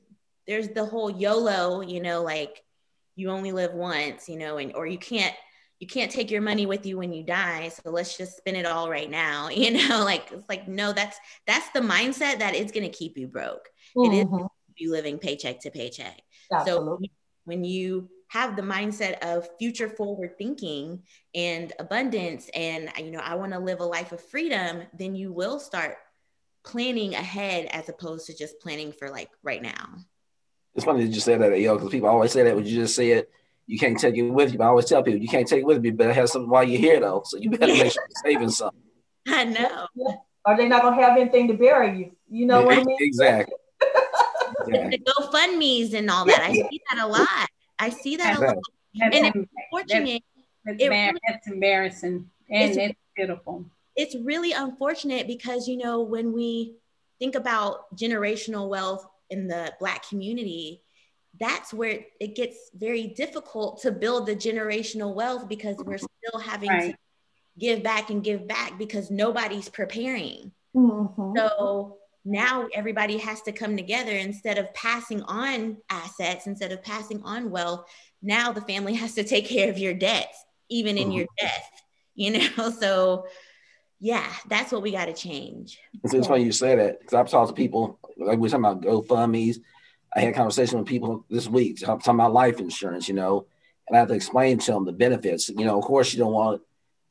[0.47, 2.63] there's the whole YOLO, you know, like
[3.15, 5.35] you only live once, you know, and, or you can't,
[5.79, 7.69] you can't take your money with you when you die.
[7.69, 9.49] So let's just spend it all right now.
[9.61, 13.17] You know, like, it's like, no, that's, that's the mindset that it's going to keep
[13.17, 13.67] you broke.
[13.95, 14.11] Mm-hmm.
[14.11, 14.45] It is mm-hmm.
[14.77, 16.21] you living paycheck to paycheck.
[16.51, 17.07] Absolutely.
[17.07, 17.13] So
[17.45, 21.03] when you have the mindset of future forward thinking
[21.35, 25.33] and abundance and you know i want to live a life of freedom then you
[25.33, 25.97] will start
[26.63, 29.95] planning ahead as opposed to just planning for like right now
[30.75, 32.95] it's funny that you said that yo because people always say that when you just
[32.95, 33.29] say it
[33.67, 35.65] you can't take it with you but i always tell people you can't take it
[35.65, 38.03] with you, you better have something while you're here though so you better make sure
[38.07, 38.79] you're saving something
[39.27, 39.87] i know
[40.45, 42.97] Are they're not going to have anything to bury you you know what i mean
[43.01, 43.55] exactly
[44.65, 46.41] the GoFundMe's and all that.
[46.41, 47.49] I see that a lot.
[47.79, 48.57] I see that a lot.
[49.01, 50.23] and it's unfortunate.
[50.65, 53.65] That's, it really, that's embarrassing and it's, it's pitiful.
[53.95, 56.75] It's really unfortunate because, you know, when we
[57.19, 60.83] think about generational wealth in the Black community,
[61.39, 66.69] that's where it gets very difficult to build the generational wealth because we're still having
[66.69, 66.91] right.
[66.91, 66.97] to
[67.57, 70.51] give back and give back because nobody's preparing.
[70.75, 71.37] Mm-hmm.
[71.37, 77.21] So now everybody has to come together instead of passing on assets, instead of passing
[77.23, 77.85] on wealth.
[78.21, 81.17] Now the family has to take care of your debts, even in mm-hmm.
[81.17, 81.71] your death,
[82.15, 82.71] you know?
[82.79, 83.25] So,
[83.99, 85.77] yeah, that's what we got to change.
[86.03, 88.65] It's, it's funny you say that because I've talked to people, like we are talking
[88.65, 89.59] about GoFundMe's.
[90.15, 93.45] I had a conversation with people this week talking about life insurance, you know,
[93.87, 95.49] and I have to explain to them the benefits.
[95.49, 96.61] You know, of course, you don't want,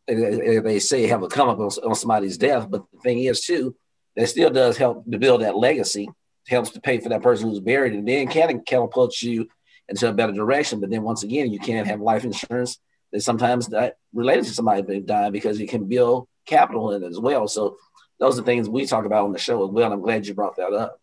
[0.06, 3.74] they say have a come up on, on somebody's death, but the thing is, too,
[4.16, 6.08] that still does help to build that legacy,
[6.48, 9.48] helps to pay for that person who's buried, and then can catapult you
[9.88, 10.80] into a better direction.
[10.80, 12.78] But then once again, you can't have life insurance
[13.12, 17.06] that sometimes that related to somebody that died because you can build capital in it
[17.06, 17.48] as well.
[17.48, 17.76] So
[18.18, 19.92] those are things we talk about on the show as well.
[19.92, 21.00] I'm glad you brought that up.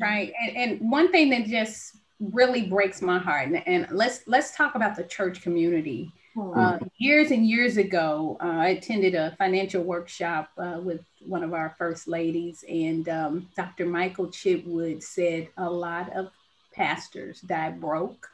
[0.00, 4.54] Right, and, and one thing that just really breaks my heart, and, and let's let's
[4.54, 6.12] talk about the church community.
[6.34, 6.52] Hmm.
[6.56, 11.54] Uh, years and years ago, uh, I attended a financial workshop uh, with one of
[11.54, 13.86] our first ladies, and um, Dr.
[13.86, 16.30] Michael Chipwood said a lot of
[16.72, 18.28] pastors die broke.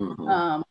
[0.00, 0.28] Mm-hmm.
[0.28, 0.64] Um,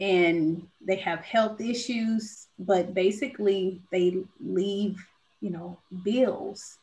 [0.00, 5.04] and they have health issues, but basically they leave,
[5.40, 6.78] you know, bills.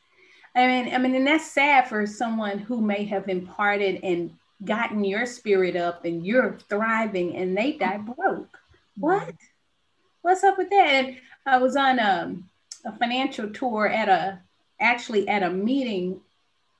[0.54, 4.30] I mean, I mean, and that's sad for someone who may have imparted and
[4.64, 8.58] gotten your spirit up and you're thriving and they die broke.
[8.96, 9.34] What?
[10.22, 10.86] What's up with that?
[10.86, 12.48] And I was on um,
[12.84, 14.40] a financial tour at a
[14.80, 16.20] actually at a meeting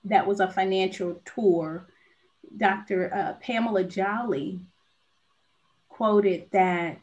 [0.04, 1.86] that was a financial tour.
[2.56, 3.14] Dr.
[3.14, 4.60] Uh, Pamela Jolly
[5.88, 6.98] quoted that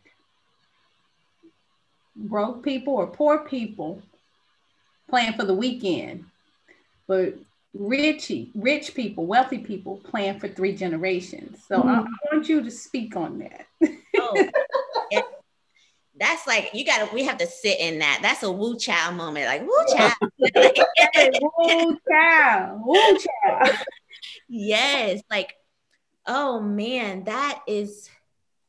[2.15, 4.01] broke people or poor people
[5.09, 6.25] plan for the weekend,
[7.07, 7.33] but
[7.73, 11.63] rich rich people, wealthy people plan for three generations.
[11.67, 11.89] So mm-hmm.
[11.89, 13.65] I, I, want you to speak on that.
[14.17, 14.49] oh,
[16.19, 18.19] that's like you gotta we have to sit in that.
[18.21, 20.13] That's a woo child moment, like woo child.
[21.57, 23.77] woo child, woo child.
[24.47, 25.55] yes, like
[26.27, 28.09] oh man, that is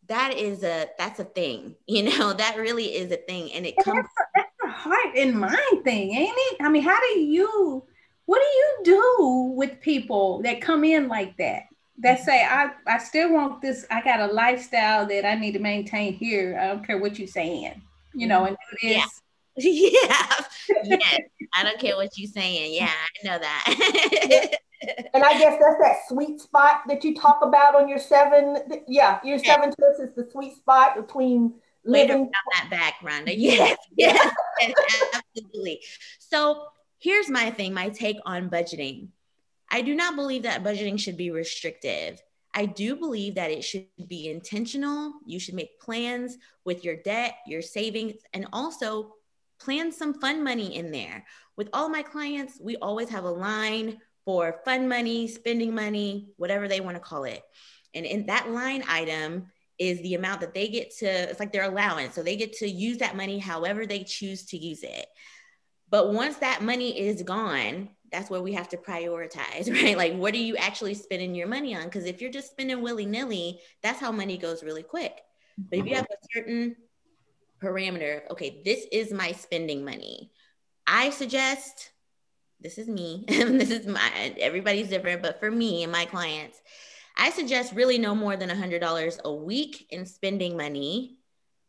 [0.09, 3.53] that is a that's a thing, you know, that really is a thing.
[3.53, 6.57] And it comes that's a, that's a heart and mind thing, ain't it?
[6.61, 7.85] I mean, how do you
[8.27, 11.65] what do you do with people that come in like that?
[12.01, 12.25] That mm-hmm.
[12.25, 16.15] say I, I still want this i got a lifestyle that i need to maintain
[16.15, 16.59] here.
[16.61, 17.81] I don't care what you're saying
[18.15, 19.23] you know and do this
[19.57, 20.45] yeah.
[20.85, 20.99] Yeah.
[21.01, 21.21] Yes.
[21.55, 22.75] i don't care what you're saying.
[22.75, 24.57] Yeah i know that.
[25.13, 28.57] And i guess that's that sweet spot that you talk about on your seven
[28.89, 31.53] yeah your seven tips is the sweet spot between
[31.85, 33.35] living on that back Rhonda.
[33.37, 33.77] yes.
[33.97, 35.81] Yes, yes absolutely.
[36.19, 36.67] So
[36.99, 39.09] here's my thing my take on budgeting
[39.71, 42.21] I do not believe that budgeting should be restrictive.
[42.53, 45.13] I do believe that it should be intentional.
[45.25, 49.15] You should make plans with your debt, your savings, and also
[49.61, 51.25] plan some fun money in there.
[51.57, 56.67] With all my clients, we always have a line for fun money, spending money, whatever
[56.67, 57.43] they want to call it.
[57.95, 59.47] And in that line item
[59.79, 62.15] is the amount that they get to, it's like their allowance.
[62.15, 65.07] So they get to use that money however they choose to use it.
[65.89, 69.97] But once that money is gone, that's where we have to prioritize, right?
[69.97, 71.85] Like, what are you actually spending your money on?
[71.85, 75.21] Because if you're just spending willy nilly, that's how money goes really quick.
[75.59, 76.39] But if you have mm-hmm.
[76.39, 76.77] a certain
[77.63, 80.31] parameter, okay, this is my spending money.
[80.87, 81.91] I suggest,
[82.61, 86.61] this is me, this is my, everybody's different, but for me and my clients,
[87.17, 91.19] I suggest really no more than $100 a week in spending money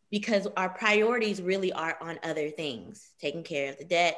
[0.10, 4.18] because our priorities really are on other things, taking care of the debt,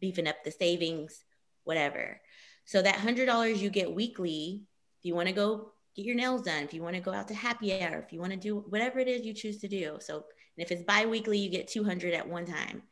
[0.00, 1.24] beefing up the savings,
[1.70, 2.20] whatever.
[2.64, 4.64] So that $100 you get weekly,
[4.98, 7.28] if you want to go get your nails done, if you want to go out
[7.28, 9.98] to happy hour, if you want to do whatever it is you choose to do.
[10.00, 12.82] So, and if it's bi-weekly, you get 200 at one time.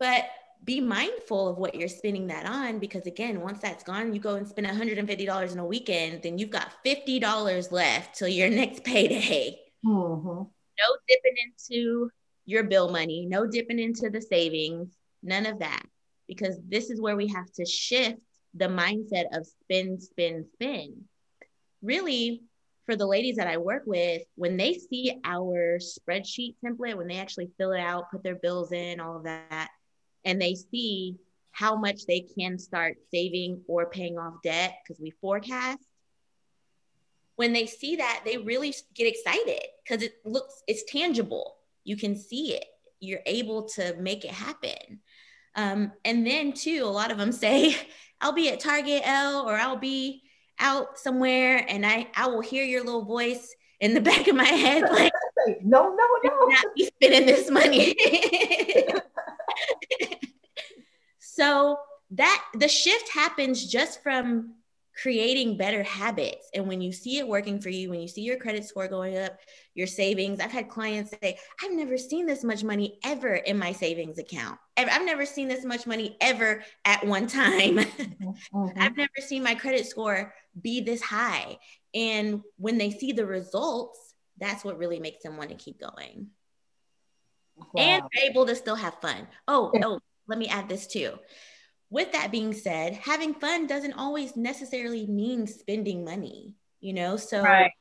[0.00, 0.24] But
[0.64, 4.36] be mindful of what you're spending that on because again, once that's gone, you go
[4.36, 9.58] and spend $150 in a weekend, then you've got $50 left till your next payday.
[9.84, 10.26] Mm-hmm.
[10.26, 12.08] No dipping into
[12.46, 14.88] your bill money, no dipping into the savings,
[15.22, 15.84] none of that
[16.28, 18.20] because this is where we have to shift
[18.54, 21.04] the mindset of spin, spin, spin.
[21.82, 22.42] Really,
[22.86, 27.18] for the ladies that I work with, when they see our spreadsheet template, when they
[27.18, 29.68] actually fill it out, put their bills in, all of that,
[30.24, 31.16] and they see
[31.50, 35.84] how much they can start saving or paying off debt because we forecast.
[37.36, 41.56] When they see that, they really get excited because it looks, it's tangible.
[41.84, 42.64] You can see it.
[43.00, 45.00] You're able to make it happen.
[45.54, 47.76] Um, and then too, a lot of them say,
[48.20, 50.22] I'll be at Target L or I'll be
[50.58, 54.44] out somewhere and I, I will hear your little voice in the back of my
[54.44, 55.12] head like
[55.62, 56.46] no no no.
[56.48, 57.94] Not be spending this money.
[61.38, 61.78] So
[62.10, 64.54] that the shift happens just from
[65.00, 66.48] creating better habits.
[66.54, 69.16] And when you see it working for you, when you see your credit score going
[69.16, 69.38] up,
[69.74, 73.72] your savings, I've had clients say, I've never seen this much money ever in my
[73.72, 74.58] savings account.
[74.76, 77.80] I've never seen this much money ever at one time.
[78.54, 78.80] Mm-hmm.
[78.80, 81.58] I've never seen my credit score be this high.
[81.94, 86.28] And when they see the results, that's what really makes them want to keep going.
[87.56, 87.66] Wow.
[87.76, 89.26] And able to still have fun.
[89.46, 91.18] Oh, oh, let me add this too
[91.90, 97.16] with that being said, having fun doesn't always necessarily mean spending money, you know?
[97.16, 97.72] So right.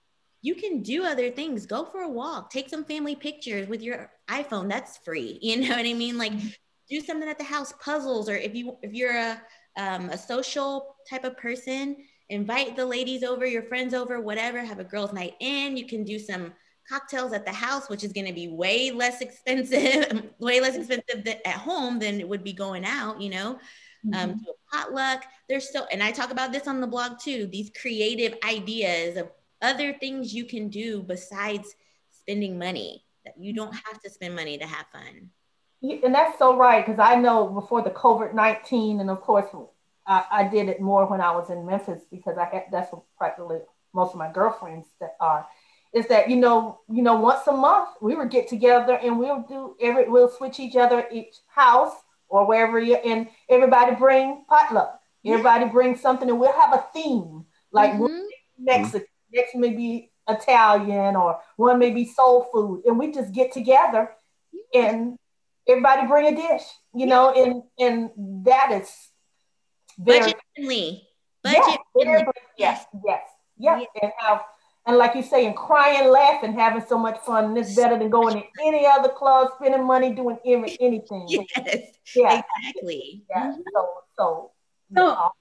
[0.42, 1.66] you can do other things.
[1.66, 4.70] Go for a walk, take some family pictures with your iPhone.
[4.70, 5.40] That's free.
[5.44, 6.18] You know what I mean?
[6.18, 6.48] Like mm-hmm.
[6.90, 9.42] do something at the house, puzzles, or if you if you're a
[9.78, 11.98] um, a social type of person,
[12.30, 15.78] invite the ladies over, your friends over, whatever, have a girls' night in.
[15.78, 16.54] You can do some
[16.90, 21.28] cocktails at the house, which is going to be way less expensive, way less expensive
[21.46, 23.60] at home than it would be going out, you know?
[24.06, 24.32] Um, mm-hmm.
[24.32, 25.26] um, to a potluck.
[25.50, 27.48] There's so, and I talk about this on the blog too.
[27.48, 29.30] These creative ideas of
[29.62, 31.76] other things you can do besides
[32.12, 33.04] spending money.
[33.26, 35.30] That you don't have to spend money to have fun.
[35.82, 39.46] And that's so right because I know before the COVID nineteen, and of course
[40.06, 43.04] I, I, did it more when I was in Memphis because I had that's what
[43.18, 43.60] practically
[43.94, 45.46] most of my girlfriends that are.
[45.94, 49.46] Is that you know you know once a month we would get together and we'll
[49.48, 51.94] do every we'll switch each other each house
[52.30, 55.00] or wherever you're in, everybody bring potluck.
[55.26, 55.72] Everybody yeah.
[55.72, 57.46] bring something and we'll have a theme.
[57.72, 58.24] Like mm-hmm.
[58.58, 62.84] Mexican, next may be Italian, or one may be soul food.
[62.86, 64.12] And we just get together
[64.74, 65.18] and
[65.68, 66.64] everybody bring a dish,
[66.94, 68.92] you know, and and that is
[69.98, 71.08] very budget friendly.
[71.44, 72.26] Budget yes, friendly.
[72.58, 73.22] Yes, yes, yes.
[73.58, 73.86] Yeah.
[74.02, 74.42] And have
[74.88, 77.46] and like you say, and crying, laughing, having so much fun.
[77.46, 81.26] And it's better than going to any other club, spending money, doing anything.
[81.28, 82.42] yes, yeah.
[82.58, 83.24] exactly.
[83.30, 83.52] Yeah.
[83.52, 83.62] Mm-hmm.
[83.76, 84.52] So, so,
[84.96, 85.32] so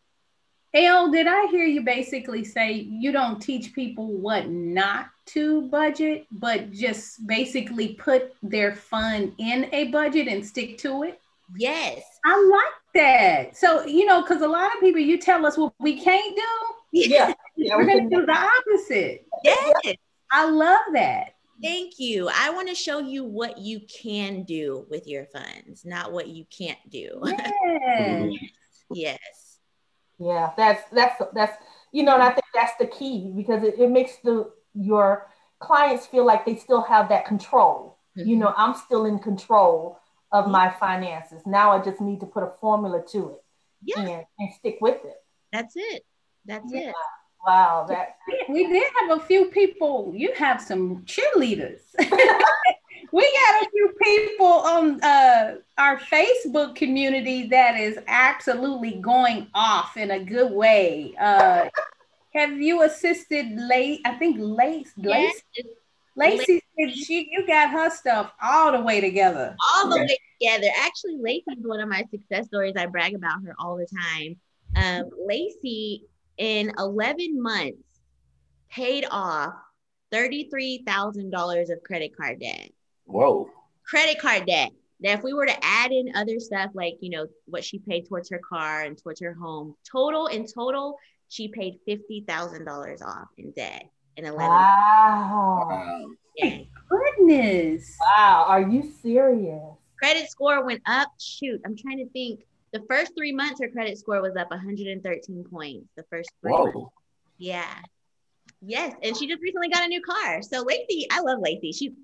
[0.75, 6.27] Elle, did I hear you basically say you don't teach people what not to budget,
[6.31, 11.21] but just basically put their fun in a budget and stick to it?
[11.57, 12.03] Yes.
[12.25, 13.57] I like that.
[13.57, 16.43] So, you know, because a lot of people, you tell us what we can't do.
[16.93, 17.35] Yeah.
[17.57, 19.27] Yeah We're going to do the opposite.
[19.45, 19.97] Yes.
[20.31, 21.35] I love that.
[21.63, 22.29] Thank you.
[22.33, 26.45] I want to show you what you can do with your funds, not what you
[26.51, 27.23] can't do.
[27.25, 28.33] Yes.
[28.91, 29.59] yes.
[30.19, 31.57] Yeah, that's that's that's
[31.93, 35.29] you know, and I think that's the key because it, it makes the your
[35.61, 37.99] clients feel like they still have that control.
[38.17, 38.29] Mm-hmm.
[38.29, 39.99] You know, I'm still in control
[40.33, 40.53] of mm-hmm.
[40.53, 41.43] my finances.
[41.47, 43.45] Now I just need to put a formula to it
[43.83, 44.01] yeah.
[44.01, 45.17] and, and stick with it.
[45.53, 46.03] That's it.
[46.45, 46.89] That's yeah.
[46.89, 46.95] it.
[47.47, 48.17] Wow, that
[48.49, 50.13] we did have a few people.
[50.15, 51.81] You have some cheerleaders.
[51.99, 59.97] we got a few people on uh, our Facebook community that is absolutely going off
[59.97, 61.15] in a good way.
[61.21, 61.69] Uh,
[62.35, 64.01] have you assisted late?
[64.05, 65.67] I think Lace, Lace, yes.
[66.17, 69.55] Lacey said she you got her stuff all the way together.
[69.75, 70.69] All the way together.
[70.81, 72.75] Actually, Lacey is one of my success stories.
[72.77, 74.37] I brag about her all the time.
[74.77, 76.05] Um, Lacey,
[76.39, 77.79] in 11 months,
[78.71, 79.55] paid off
[80.13, 82.71] $33,000 of credit card debt.
[83.05, 83.49] Whoa.
[83.85, 84.71] Credit card debt.
[85.01, 88.09] Now, if we were to add in other stuff like, you know, what she paid
[88.09, 90.97] towards her car and towards her home, total in total,
[91.29, 95.67] she paid $50,000 off in debt in 11 wow.
[95.69, 96.07] wow.
[96.37, 96.59] Yeah.
[96.89, 97.97] Goodness.
[98.17, 98.45] Wow.
[98.49, 99.63] Are you serious?
[99.99, 101.09] Credit score went up.
[101.21, 102.41] Shoot, I'm trying to think.
[102.77, 105.89] The first three months, her credit score was up 113 points.
[105.97, 106.65] The first three Whoa.
[106.65, 106.91] months.
[107.39, 107.75] Yeah.
[108.61, 108.95] Yes.
[109.03, 110.43] And she just recently got a new car.
[110.43, 111.73] So Lacey, I love Lacey.
[111.73, 111.95] She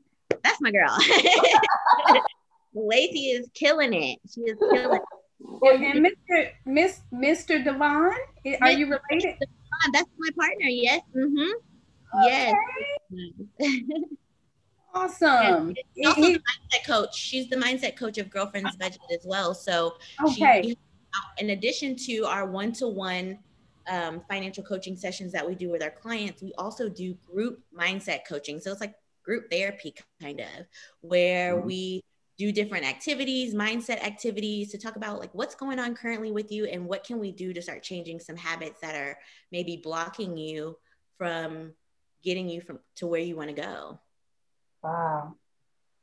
[0.42, 0.96] that's my girl.
[2.74, 4.18] Lacey is killing it.
[4.34, 4.98] She is killing
[5.62, 5.92] it.
[5.94, 6.48] And Mr.
[6.64, 7.62] Miss Mr.
[7.62, 8.16] Devon,
[8.62, 9.36] are you related?
[9.38, 10.68] Devon, that's my partner.
[10.68, 11.02] Yes.
[11.14, 11.50] Mm-hmm.
[12.24, 12.54] Yes.
[14.94, 15.74] awesome.
[15.94, 17.14] He's also the mindset coach.
[17.16, 19.54] She's the mindset coach of Girlfriends Budget as well.
[19.54, 20.62] So okay.
[20.62, 20.78] She,
[21.38, 23.38] in addition to our one-to-one
[23.88, 28.20] um, financial coaching sessions that we do with our clients, we also do group mindset
[28.26, 28.60] coaching.
[28.60, 30.66] So it's like group therapy kind of
[31.00, 31.66] where mm-hmm.
[31.66, 32.04] we
[32.38, 36.64] do different activities, mindset activities to talk about like what's going on currently with you
[36.64, 39.18] and what can we do to start changing some habits that are
[39.50, 40.76] maybe blocking you
[41.18, 41.72] from
[42.24, 44.00] getting you from to where you want to go.
[44.82, 45.36] Wow.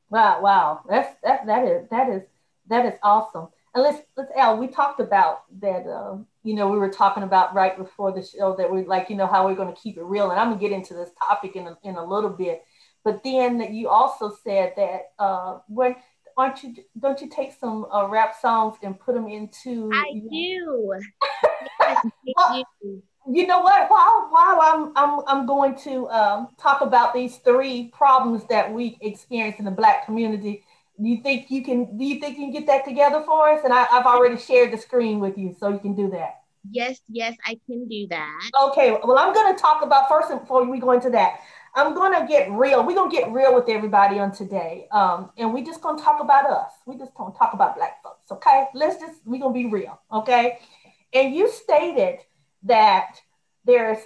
[0.08, 0.80] Wow, wow.
[0.88, 2.22] That's that that is that is
[2.68, 3.48] that is awesome.
[3.74, 7.54] And let's let's Al, we talked about that uh, you know, we were talking about
[7.54, 10.04] right before the show that we like, you know, how we're going to keep it
[10.04, 10.30] real.
[10.30, 12.64] And I'm gonna get into this topic in a, in a little bit.
[13.04, 15.96] But then you also said that uh, when
[16.36, 19.90] aren't you don't you take some uh, rap songs and put them into?
[19.92, 20.92] I do.
[22.36, 22.64] well,
[23.34, 23.90] you know what?
[23.90, 28.98] While while I'm I'm I'm going to um, talk about these three problems that we
[29.00, 30.64] experience in the Black community.
[31.00, 31.96] Do you think you can?
[31.96, 33.60] Do you think you can get that together for us?
[33.64, 36.42] And I, I've already shared the screen with you, so you can do that.
[36.70, 38.50] Yes, yes, I can do that.
[38.64, 41.40] Okay, well, I'm going to talk about first and before we go into that.
[41.74, 42.84] I'm gonna get real.
[42.84, 44.88] We're gonna get real with everybody on today.
[44.90, 46.72] Um, and we're just gonna talk about us.
[46.84, 48.66] We just gonna talk about black folks, okay?
[48.74, 50.58] Let's just we're gonna be real, okay?
[51.12, 52.18] And you stated
[52.64, 53.20] that
[53.64, 53.98] there's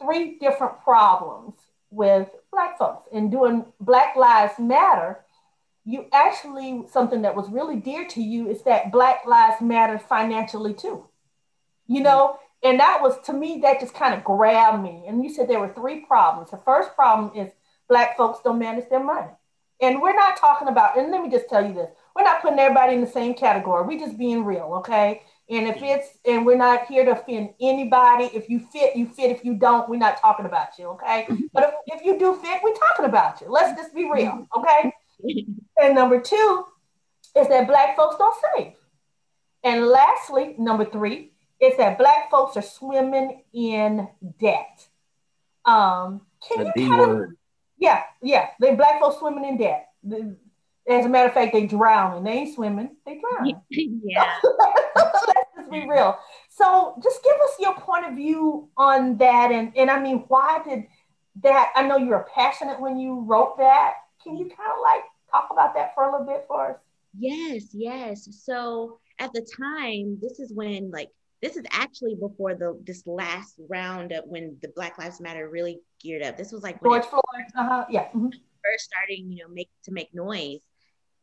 [0.00, 1.54] three different problems
[1.90, 3.08] with black folks.
[3.12, 5.20] And doing Black Lives Matter.
[5.84, 10.74] You actually something that was really dear to you is that Black Lives Matter financially
[10.74, 11.06] too.
[11.86, 15.04] You know, and that was to me that just kind of grabbed me.
[15.06, 16.50] And you said there were three problems.
[16.50, 17.52] The first problem is
[17.88, 19.28] black folks don't manage their money.
[19.82, 22.58] And we're not talking about and let me just tell you this we're not putting
[22.58, 23.86] everybody in the same category.
[23.86, 28.30] We're just being real okay and if it's and we're not here to offend anybody.
[28.34, 29.30] If you fit you fit.
[29.30, 31.26] If you don't we're not talking about you okay?
[31.52, 33.48] But if, if you do fit we're talking about you.
[33.50, 34.92] Let's just be real okay?
[35.82, 36.64] And number two
[37.36, 38.72] is that black folks don't save.
[39.64, 44.86] And lastly number three is that black folks are swimming in debt.
[45.64, 47.28] Um, can the you kind of,
[47.78, 49.88] yeah, yeah, they black folks swimming in debt.
[50.88, 52.24] As a matter of fact, they drowning.
[52.24, 53.60] They ain't swimming, they drowning.
[53.70, 54.34] yeah.
[54.96, 56.18] Let's just be real.
[56.50, 59.50] So just give us your point of view on that.
[59.50, 60.84] And, and I mean, why did
[61.42, 61.72] that?
[61.74, 63.94] I know you were passionate when you wrote that.
[64.22, 66.76] Can you kind of like talk about that for a little bit for us?
[67.18, 68.28] Yes, yes.
[68.44, 71.10] So at the time, this is when like
[71.42, 75.80] this is actually before the this last round of when the Black Lives Matter really
[76.00, 76.36] geared up.
[76.36, 77.22] This was like George Floyd,
[77.56, 77.84] uh-huh.
[77.90, 78.28] yeah, mm-hmm.
[78.28, 80.62] first starting, you know, make to make noise.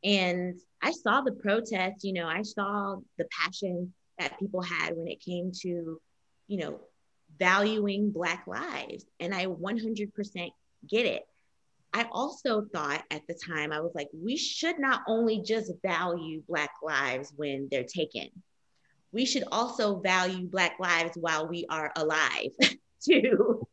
[0.04, 5.08] And I saw the protest, you know, I saw the passion that people had when
[5.08, 6.00] it came to,
[6.48, 6.80] you know,
[7.40, 9.06] valuing Black lives.
[9.20, 10.52] And I 100%
[10.88, 11.24] get it.
[11.94, 16.42] I also thought at the time, I was like, we should not only just value
[16.48, 18.30] Black lives when they're taken
[19.12, 22.52] we should also value Black lives while we are alive,
[23.04, 23.68] too.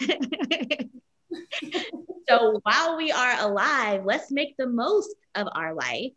[2.32, 6.12] so while we are alive, let's make the most of our life.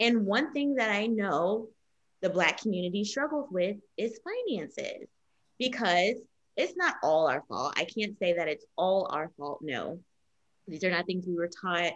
[0.00, 1.68] And one thing that I know
[2.20, 5.08] the Black community struggles with is finances
[5.58, 6.14] because
[6.56, 7.74] it's not all our fault.
[7.76, 9.60] I can't say that it's all our fault.
[9.62, 10.00] No,
[10.68, 11.92] these are not things we were taught,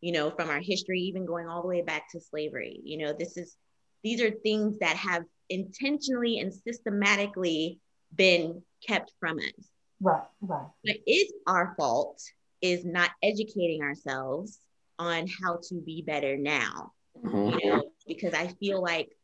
[0.00, 2.80] you know, from our history, even going all the way back to slavery.
[2.82, 3.56] You know, this is
[4.02, 7.80] these are things that have intentionally and systematically
[8.14, 9.68] been kept from us.
[10.00, 10.66] Right, right.
[10.84, 12.22] But it's our fault
[12.60, 14.58] is not educating ourselves
[14.98, 16.92] on how to be better now.
[17.22, 17.60] Mhm.
[17.60, 19.16] You know, because I feel like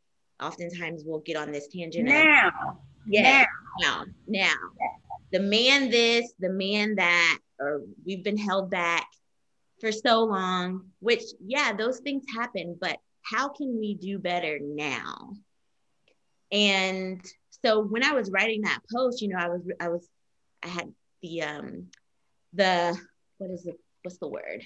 [0.42, 2.08] oftentimes we'll get on this tangent.
[2.08, 3.44] of, Now, yeah,
[3.80, 4.54] now, now,
[5.32, 9.06] the man this, the man that, or we've been held back
[9.80, 15.32] for so long, which, yeah, those things happen, but how can we do better now?
[16.52, 17.24] And
[17.64, 20.08] so when I was writing that post, you know, I was, I was,
[20.62, 21.90] I had the, um,
[22.52, 22.98] the,
[23.38, 23.74] what is the
[24.04, 24.62] What's the word?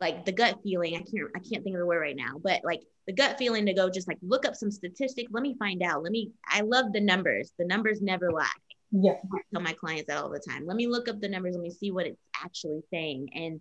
[0.00, 0.94] Like the gut feeling.
[0.94, 3.64] I can't, I can't think of the word right now, but like the gut feeling
[3.66, 5.32] to go just like look up some statistics.
[5.32, 6.02] Let me find out.
[6.02, 7.52] Let me, I love the numbers.
[7.58, 8.46] The numbers never lie.
[8.90, 9.14] Yeah.
[9.32, 10.66] I tell my clients that all the time.
[10.66, 11.54] Let me look up the numbers.
[11.54, 13.30] Let me see what it's actually saying.
[13.34, 13.60] And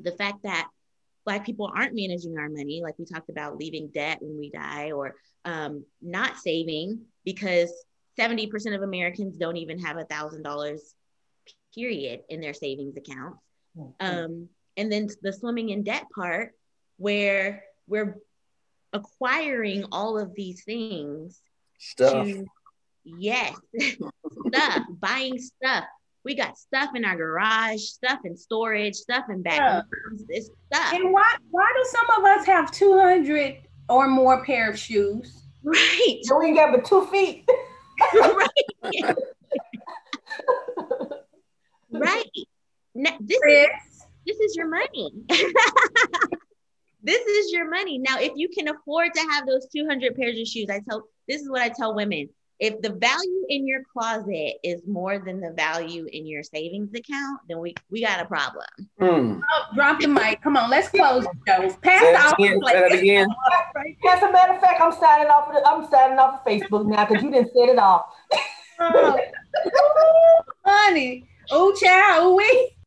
[0.00, 0.68] the fact that
[1.26, 4.92] Black people aren't managing our money, like we talked about, leaving debt when we die,
[4.92, 5.14] or
[5.44, 7.70] um, not saving because
[8.18, 10.94] 70% of Americans don't even have a thousand dollars
[11.74, 13.36] period in their savings account.
[14.00, 16.52] Um, and then the swimming in debt part,
[16.98, 18.18] where we're
[18.92, 21.40] acquiring all of these things
[21.78, 22.26] Stuff.
[22.26, 22.46] to
[23.04, 23.56] yes
[24.48, 25.84] stuff buying stuff
[26.24, 29.80] we got stuff in our garage stuff in storage stuff in back Yeah.
[30.06, 33.56] rooms, it's stuff and why why do some of us have 200
[33.88, 35.42] or more pair of shoes?
[35.62, 37.48] right So we got but two feet.
[38.14, 38.48] right
[41.90, 42.24] right
[42.98, 43.68] Now, this is
[44.26, 45.12] this is your money
[47.02, 50.46] this is your money now if you can afford to have those 200 pairs of
[50.48, 52.28] shoes i tell this is what i tell women
[52.58, 57.38] if the value in your closet is more than the value in your savings account
[57.48, 58.66] then we we got a problem
[58.98, 59.40] Hmm.
[59.40, 60.42] oh, drop the mic.
[60.42, 61.76] Come on, let's close the show.
[61.82, 62.60] Pass Say the that again.
[62.66, 63.28] Say that again.
[64.10, 65.48] As a matter of fact, I'm signing off.
[65.48, 68.06] Of the, I'm signing off of Facebook now because you didn't set it off.
[68.80, 69.18] Oh,
[70.64, 71.28] honey.
[71.50, 72.26] Oh, child.
[72.26, 72.77] Ooh, wee.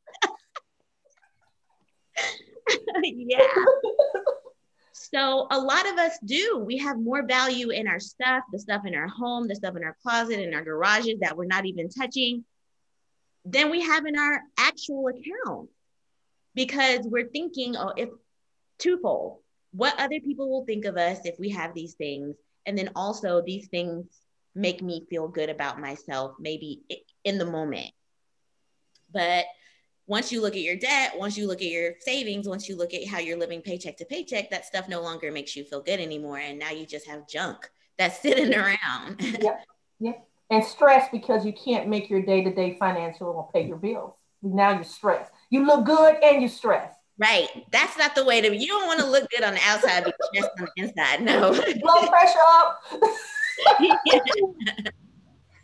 [3.04, 3.48] yeah.
[4.94, 6.64] So a lot of us do.
[6.66, 9.84] We have more value in our stuff, the stuff in our home, the stuff in
[9.84, 12.46] our closet, in our garages that we're not even touching,
[13.44, 15.70] than we have in our actual account.
[16.56, 18.10] Because we're thinking, oh, if
[18.78, 19.40] twofold,
[19.72, 22.36] what other people will think of us if we have these things.
[22.66, 24.06] And then also these things
[24.54, 26.82] make me feel good about myself, maybe
[27.24, 27.92] in the moment.
[29.12, 29.46] But
[30.12, 32.94] once you look at your debt, once you look at your savings, once you look
[32.94, 36.02] at how you're living paycheck to paycheck, that stuff no longer makes you feel good
[36.02, 36.38] anymore.
[36.38, 39.22] And now you just have junk that's sitting around.
[39.22, 39.64] yep.
[40.02, 40.28] Yep.
[40.50, 44.12] And stress because you can't make your day to day financial or pay your bills.
[44.44, 45.32] Now you're stressed.
[45.50, 46.98] You look good and you're stressed.
[47.18, 47.48] right.
[47.72, 50.14] That's not the way to you don't want to look good on the outside, but
[50.36, 51.22] just on the inside.
[51.22, 51.52] No.
[51.54, 52.82] Blood pressure up.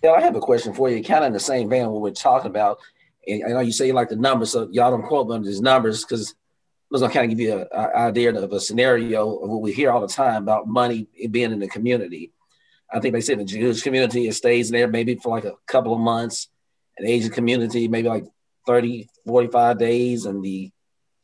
[0.03, 2.11] Yeah, I have a question for you, kind of in the same vein what we're
[2.11, 2.79] talking about.
[3.27, 5.61] And I know you say you like the numbers, so y'all don't quote on these
[5.61, 6.35] numbers because I
[6.91, 9.91] was gonna kind of give you an idea of a scenario of what we hear
[9.91, 12.31] all the time about money being in the community.
[12.93, 15.93] I think they said the Jewish community it stays there maybe for like a couple
[15.93, 16.47] of months,
[16.97, 18.25] an Asian community maybe like
[18.65, 20.71] 30, 45 days, and the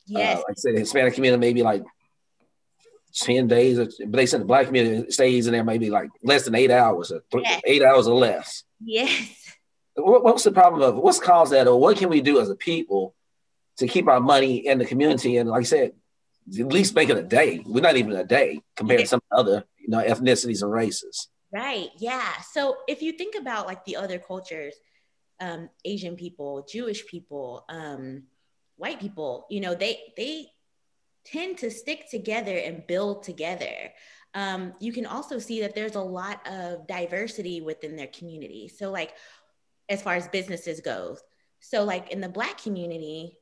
[0.06, 0.36] yes.
[0.36, 1.82] uh, like I said, the Hispanic community maybe like
[3.14, 6.44] 10 days, or- but they said the black community stays in there maybe like less
[6.44, 7.60] than eight hours, or th- Yeah.
[7.64, 8.64] eight hours or less.
[8.84, 9.43] Yes.
[9.96, 12.54] What, what's the problem of what's caused that, or what can we do as a
[12.54, 13.14] people
[13.78, 15.36] to keep our money in the community?
[15.36, 15.92] And like I said,
[16.58, 17.62] at least make it a day.
[17.64, 21.28] We're not even a day compared to some other, you know, ethnicities and races.
[21.52, 21.90] Right.
[21.98, 22.32] Yeah.
[22.52, 24.74] So if you think about like the other cultures,
[25.40, 28.24] um, Asian people, Jewish people, um,
[28.76, 30.48] white people, you know, they they
[31.24, 33.92] tend to stick together and build together.
[34.34, 38.68] Um, you can also see that there's a lot of diversity within their community.
[38.68, 39.14] So like
[39.88, 41.22] as far as businesses goes.
[41.60, 43.38] So like in the black community,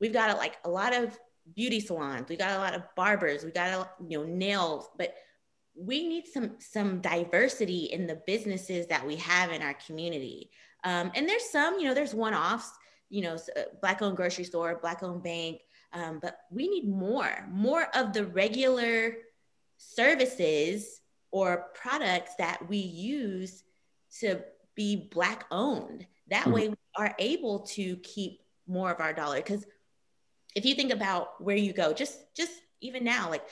[0.00, 1.18] we've got a, like a lot of
[1.54, 5.14] beauty salons, we got a lot of barbers, we got a, you know nails, but
[5.74, 10.50] we need some some diversity in the businesses that we have in our community.
[10.84, 12.72] Um, and there's some, you know, there's one-offs,
[13.08, 15.60] you know, uh, black-owned grocery store, black-owned bank,
[15.92, 19.14] um, but we need more, more of the regular
[19.76, 23.64] services or products that we use
[24.20, 24.40] to
[24.74, 26.06] be black-owned.
[26.28, 26.52] That Mhm.
[26.52, 29.36] way, we are able to keep more of our dollar.
[29.36, 29.66] Because
[30.54, 33.44] if you think about where you go, just just even now, like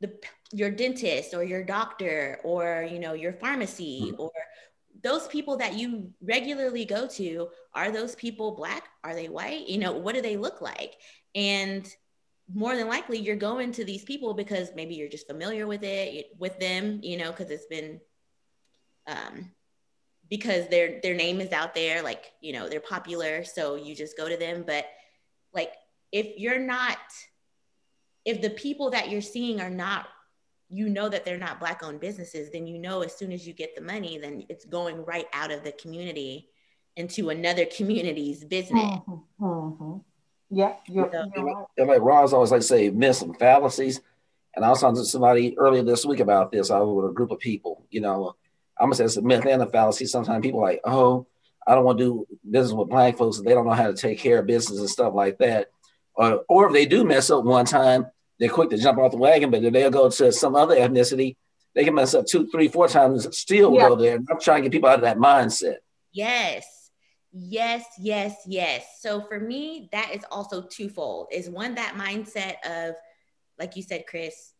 [0.00, 0.12] the
[0.52, 4.30] your dentist or your doctor or you know your pharmacy or
[5.02, 9.78] those people that you regularly go to are those people black are they white you
[9.78, 10.94] know what do they look like
[11.34, 11.94] and
[12.52, 16.26] more than likely you're going to these people because maybe you're just familiar with it
[16.38, 18.00] with them you know because it's been
[19.06, 19.50] um,
[20.28, 24.16] because their their name is out there like you know they're popular so you just
[24.16, 24.86] go to them but
[25.54, 25.72] like
[26.12, 26.98] if you're not
[28.24, 30.06] if the people that you're seeing are not
[30.68, 33.52] you know that they're not black owned businesses then you know as soon as you
[33.52, 36.48] get the money then it's going right out of the community
[36.96, 39.44] into another community's business Mm-hmm.
[39.44, 39.98] Mm-hmm.
[40.50, 41.66] Yeah, you're, So- you're right.
[41.76, 44.00] And like Ron's always like to say, miss some fallacies.
[44.54, 46.70] And I was talking to somebody earlier this week about this.
[46.70, 47.84] I was with a group of people.
[47.90, 48.36] You know,
[48.78, 50.06] I'm gonna say it's a myth and a fallacy.
[50.06, 51.26] Sometimes people are like, oh,
[51.66, 53.40] I don't want to do business with black folks.
[53.40, 55.68] They don't know how to take care of business and stuff like that.
[56.14, 58.06] Or, or if they do mess up one time,
[58.38, 59.50] they're quick to jump off the wagon.
[59.50, 61.36] But if they'll go to some other ethnicity,
[61.74, 63.88] they can mess up two, three, four times, and still Yeah.
[63.88, 64.16] go there.
[64.16, 65.76] I'm trying to get people out of that mindset.
[66.12, 66.90] Yes.
[67.32, 68.86] Yes, yes, yes.
[69.00, 71.28] So for me, that is also twofold.
[71.32, 72.94] Is one that mindset of,
[73.58, 74.52] like you said, Chris,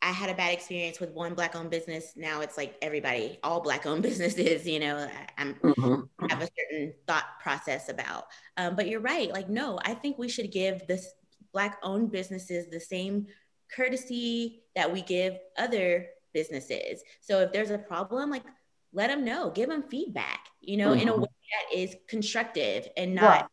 [0.00, 2.12] I had a bad experience with one black owned business.
[2.16, 4.02] Now it's like everybody, all black owned
[4.56, 6.08] businesses, you know, I- I'm Mhm.
[6.30, 8.26] have a certain thought process about.
[8.56, 9.32] Um, but you're right.
[9.32, 11.12] Like, no, I think we should give this
[11.52, 13.26] black owned businesses the same
[13.74, 17.02] courtesy that we give other businesses.
[17.20, 18.44] So if there's a problem, like
[18.92, 21.20] let them know, give them feedback, you know, in a Mhm.
[21.22, 21.28] way
[21.68, 23.46] that is constructive and not Right.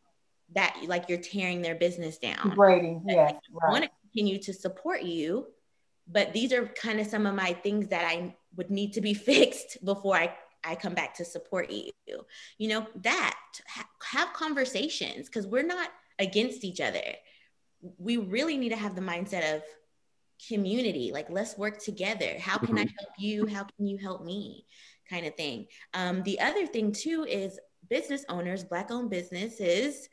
[0.53, 2.49] that like you're tearing their business down.
[2.55, 3.71] Grading, yes, I right.
[3.71, 5.53] want to continue to support you,
[6.07, 9.13] but these are kind of some of my things that I would need to be
[9.31, 11.91] fixed before I, I come back to support you.
[12.57, 15.89] You know, that ha- have conversations because we're not
[16.19, 17.03] against each other.
[17.97, 19.63] We really need to have the mindset of
[20.49, 22.37] community like let's work together.
[22.39, 23.47] How can i help you?
[23.47, 24.65] How can you help me?
[25.09, 25.67] Kind of thing.
[25.93, 30.09] Um, the other thing too is business owners black owned businesses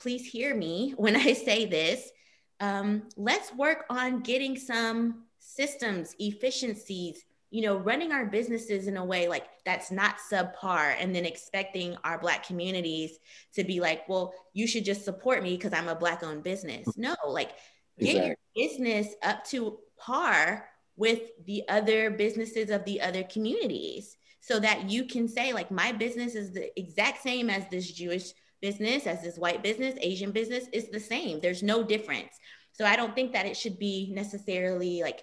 [0.00, 2.10] please hear me when i say this
[2.58, 5.25] um, let's work on getting some
[5.56, 11.14] systems efficiencies you know running our businesses in a way like that's not subpar and
[11.14, 13.18] then expecting our black communities
[13.54, 16.86] to be like well you should just support me because i'm a black owned business.
[16.96, 17.52] No like
[17.98, 18.26] get Exactly.
[18.26, 24.90] your business up to par with the other businesses of the other communities so that
[24.90, 29.22] you can say like my business is the exact same as this jewish business as
[29.22, 31.40] this white business asian business is the same.
[31.40, 32.32] There's no difference.
[32.72, 35.22] So i don't think that it should be necessarily like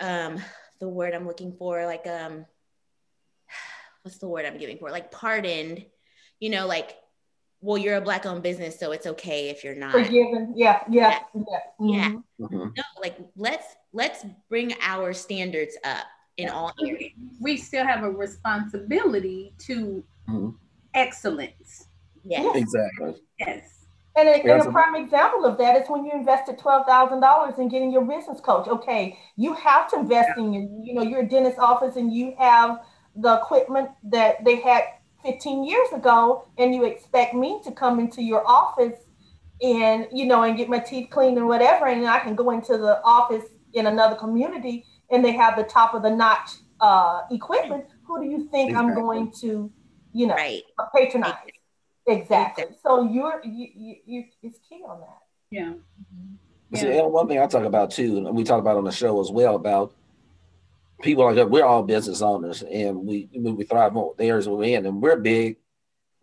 [0.00, 0.38] um
[0.80, 2.44] the word i'm looking for like um
[4.02, 5.84] what's the word i'm giving for like pardoned
[6.40, 6.96] you know like
[7.60, 11.20] well you're a black owned business so it's okay if you're not Forgiven, yeah, yeah,
[11.34, 11.58] yeah.
[11.80, 12.08] Yeah.
[12.10, 12.24] mhm.
[12.40, 12.76] Mhm.
[12.76, 18.10] no like let's let's bring our standards up in all areas We still have a
[18.10, 20.56] responsibility to Mhm.
[20.94, 21.88] excellence.
[22.24, 23.22] yes Exactly.
[23.38, 23.71] Yes.
[24.14, 27.54] And a, and a prime example of that is when you invested twelve thousand dollars
[27.58, 28.68] in getting your business coach.
[28.68, 32.80] Okay, you have to invest in your, you know, you're dentist office and you have
[33.16, 34.82] the equipment that they had
[35.22, 38.98] fifteen years ago, and you expect me to come into your office
[39.62, 42.76] and you know and get my teeth cleaned and whatever, and I can go into
[42.76, 46.50] the office in another community and they have the top of the notch
[46.80, 47.84] uh, equipment.
[48.06, 49.70] Who do you think I'm going to,
[50.12, 50.62] you know, right
[50.94, 51.34] patronize?
[52.06, 52.64] Exactly.
[52.82, 55.18] So you're you, you, you it's key on that.
[55.50, 55.72] Yeah.
[56.74, 57.04] See, Yeah.
[57.04, 59.30] and one thing I talk about too, and we talk about on the show as
[59.30, 59.94] well about
[61.02, 61.50] people like that.
[61.50, 65.16] We're all business owners, and we we thrive on the areas we're in, and we're
[65.16, 65.58] big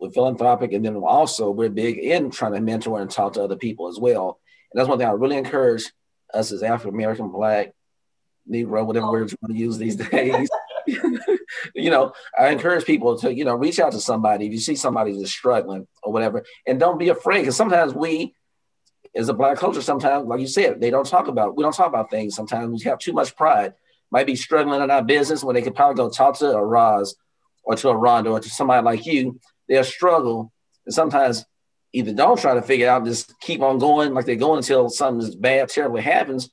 [0.00, 3.56] we're philanthropic, and then also we're big in trying to mentor and talk to other
[3.56, 4.40] people as well.
[4.72, 5.92] And that's one thing I really encourage
[6.32, 7.74] us as African American, Black,
[8.50, 9.12] Negro, whatever oh.
[9.12, 10.48] words you want to use these days.
[11.74, 14.76] you know, I encourage people to you know reach out to somebody if you see
[14.76, 18.34] somebody that's struggling or whatever, and don't be afraid because sometimes we
[19.14, 21.88] as a black culture, sometimes, like you said, they don't talk about, we don't talk
[21.88, 22.34] about things.
[22.34, 23.74] Sometimes we have too much pride,
[24.10, 27.16] might be struggling in our business when they could probably go talk to a Roz
[27.64, 29.40] or to a Rhonda or to somebody like you.
[29.68, 30.52] They'll struggle.
[30.86, 31.44] And sometimes
[31.92, 34.88] either don't try to figure it out, just keep on going like they're going until
[34.88, 36.48] something bad, terribly happens,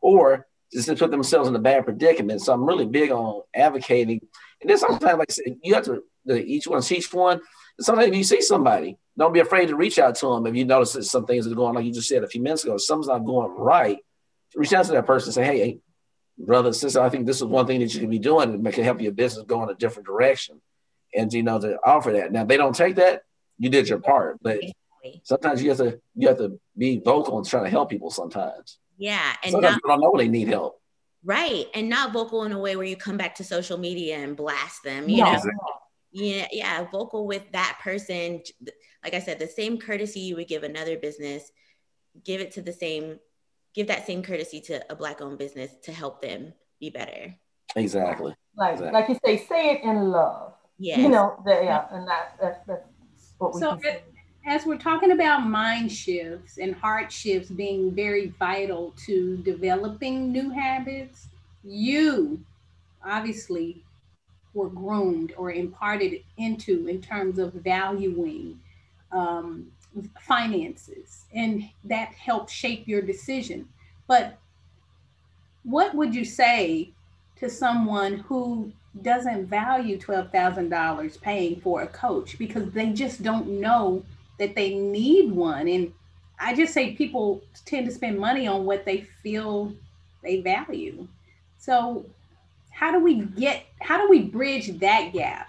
[0.00, 2.42] or just to put themselves in a bad predicament.
[2.42, 4.20] So I'm really big on advocating.
[4.60, 7.40] And then sometimes, like I said, you have to, each one teach one.
[7.78, 10.54] And sometimes if you see somebody, don't be afraid to reach out to them if
[10.54, 12.76] you notice that some things are going like you just said a few minutes ago.
[12.76, 13.98] Something's not going right.
[14.54, 15.78] Reach out to that person and say, hey, hey,
[16.38, 18.84] brother, sister, I think this is one thing that you can be doing that can
[18.84, 20.60] help your business go in a different direction.
[21.14, 22.32] And you know, to offer that.
[22.32, 23.22] Now, if they don't take that,
[23.58, 24.38] you did your part.
[24.42, 24.60] But
[25.24, 28.78] sometimes you have to you have to be vocal and try to help people sometimes.
[28.98, 30.80] Yeah and sometimes not people don't know they need help.
[31.24, 34.36] right and not vocal in a way where you come back to social media and
[34.36, 35.42] blast them you No, know
[36.10, 38.42] yeah yeah vocal with that person
[39.04, 41.50] like i said the same courtesy you would give another business
[42.24, 43.18] give it to the same
[43.74, 47.34] give that same courtesy to a black owned business to help them be better
[47.76, 48.34] Exactly.
[48.56, 48.92] like Exactly.
[49.00, 50.54] like you say, say it in love.
[50.78, 51.00] Yeah.
[51.00, 52.82] You know, the, yeah, and that, that's, that's
[53.36, 53.76] what we so
[54.48, 60.48] as we're talking about mind shifts and heart shifts being very vital to developing new
[60.48, 61.28] habits,
[61.62, 62.40] you
[63.04, 63.84] obviously
[64.54, 68.58] were groomed or imparted into in terms of valuing
[69.12, 69.70] um,
[70.18, 73.68] finances, and that helped shape your decision.
[74.06, 74.38] But
[75.62, 76.90] what would you say
[77.36, 78.72] to someone who
[79.02, 84.02] doesn't value $12,000 paying for a coach because they just don't know
[84.38, 85.68] that they need one?
[85.68, 85.92] And
[86.38, 89.72] I just say people tend to spend money on what they feel
[90.22, 91.06] they value.
[91.58, 92.06] So,
[92.70, 95.48] how do we get, how do we bridge that gap?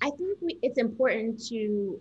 [0.00, 2.00] I think we, it's important to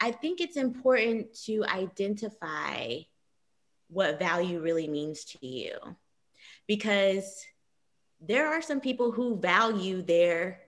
[0.00, 2.98] I think it's important to identify
[3.88, 5.72] what value really means to you
[6.66, 7.44] because
[8.20, 10.60] there are some people who value their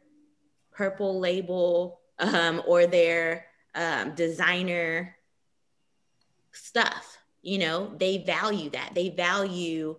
[0.72, 5.16] purple label um, or their um, designer
[6.52, 7.18] stuff.
[7.42, 8.92] You know, they value that.
[8.94, 9.96] They value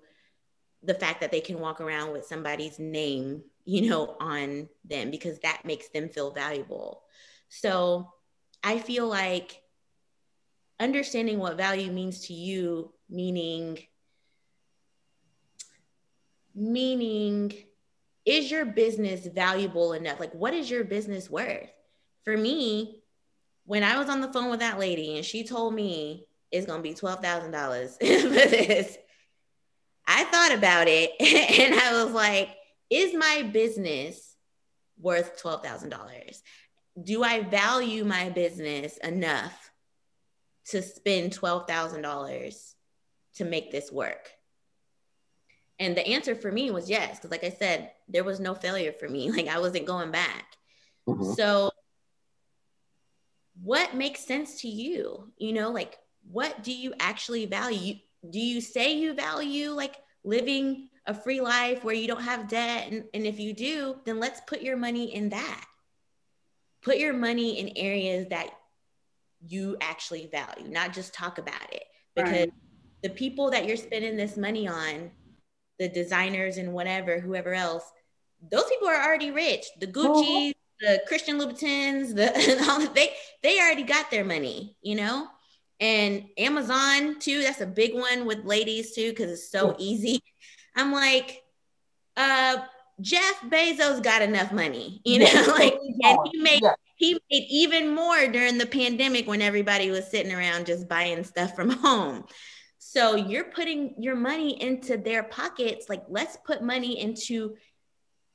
[0.83, 5.39] the fact that they can walk around with somebody's name, you know, on them because
[5.39, 7.03] that makes them feel valuable.
[7.49, 8.11] So
[8.63, 9.61] I feel like
[10.79, 13.79] understanding what value means to you, meaning,
[16.55, 17.53] meaning,
[18.25, 20.19] is your business valuable enough?
[20.19, 21.69] Like, what is your business worth?
[22.23, 23.01] For me,
[23.65, 26.83] when I was on the phone with that lady and she told me it's gonna
[26.83, 28.97] be twelve thousand dollars for this,
[30.07, 31.11] I thought about it
[31.59, 32.49] and I was like,
[32.89, 34.35] is my business
[34.99, 36.41] worth twelve thousand dollars?
[37.01, 39.71] do I value my business enough
[40.67, 42.73] to spend $12,000
[43.35, 44.29] to make this work?
[45.79, 48.91] And the answer for me was yes, because like I said, there was no failure
[48.91, 49.31] for me.
[49.35, 50.45] Like I wasn't going back.
[51.07, 51.33] Mm-hmm.
[51.33, 51.71] So,
[53.63, 55.31] what makes sense to you?
[55.37, 55.97] You know, like
[56.29, 57.95] what do you actually value?
[58.29, 62.91] Do you say you value like living a free life where you don't have debt?
[62.91, 65.65] And, and if you do, then let's put your money in that
[66.81, 68.49] put your money in areas that
[69.47, 71.83] you actually value, not just talk about it.
[72.15, 72.53] Because right.
[73.03, 75.11] the people that you're spending this money on,
[75.79, 77.83] the designers and whatever, whoever else,
[78.51, 79.65] those people are already rich.
[79.79, 83.11] The Gucci, the Christian Louboutins, the they
[83.43, 85.27] they already got their money, you know.
[85.79, 90.21] And Amazon too, that's a big one with ladies too, because it's so easy.
[90.75, 91.41] I'm like,
[92.17, 92.57] uh,
[92.99, 96.73] Jeff Bezos got enough money, you know, like and he made yeah.
[96.95, 101.55] he made even more during the pandemic when everybody was sitting around just buying stuff
[101.55, 102.25] from home.
[102.77, 105.87] So you're putting your money into their pockets.
[105.87, 107.55] Like, let's put money into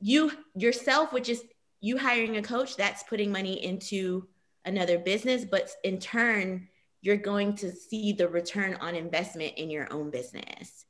[0.00, 1.42] you yourself, which is
[1.80, 4.26] you hiring a coach, that's putting money into
[4.64, 6.68] another business, but in turn,
[7.00, 10.84] you're going to see the return on investment in your own business.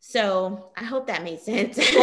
[0.00, 1.78] So I hope that made sense.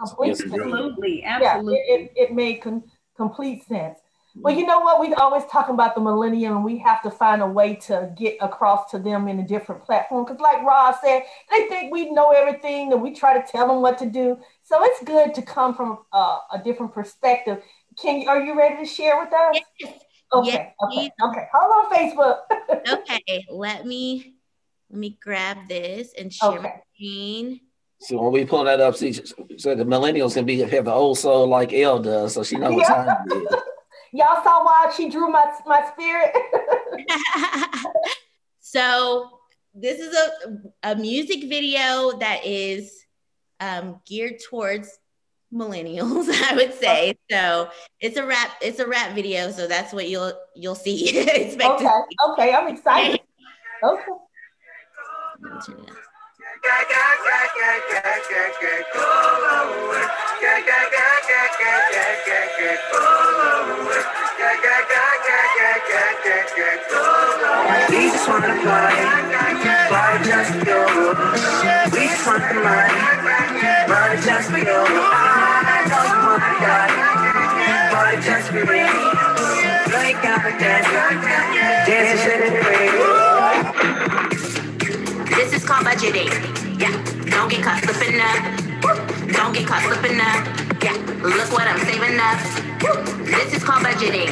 [0.00, 1.24] absolutely, absolutely.
[1.24, 1.60] Yeah,
[1.94, 2.82] it, it, made con-
[3.16, 3.98] complete sense.
[3.98, 4.40] Mm-hmm.
[4.42, 5.00] Well, you know what?
[5.00, 8.38] We always talk about the millennium, and we have to find a way to get
[8.40, 10.24] across to them in a different platform.
[10.24, 13.80] Because, like Roz said, they think we know everything, and we try to tell them
[13.80, 14.36] what to do.
[14.66, 17.62] So it's good to come from uh, a different perspective.
[18.02, 18.28] Can you?
[18.28, 19.60] Are you ready to share with us?
[19.78, 19.92] Yes.
[20.32, 20.48] Okay.
[20.48, 21.10] Yes, okay.
[21.22, 21.46] Okay.
[21.54, 22.38] Hold on, Facebook.
[22.92, 23.46] okay.
[23.48, 24.34] Let me
[24.90, 26.62] let me grab this and share okay.
[26.62, 27.60] my screen.
[28.00, 31.16] So when we pull that up, see, so the millennials can be have the old
[31.16, 33.48] soul like Elle does, so she knows what time it is.
[34.12, 36.34] Y'all saw why she drew my my spirit.
[38.60, 39.30] so
[39.74, 43.05] this is a, a music video that is
[43.60, 44.98] um, geared towards
[45.52, 47.16] millennials, I would say.
[47.30, 51.20] So it's a rap, it's a rap video, so that's what you'll you'll see.
[51.60, 53.20] okay, okay, I'm excited.
[53.82, 54.12] Okay.
[86.06, 86.92] Yeah,
[87.30, 88.38] don't get caught slipping up.
[89.32, 90.46] Don't get caught slipping up.
[90.82, 92.38] Yeah, look what I'm saving up.
[93.26, 94.30] This is called budgeting.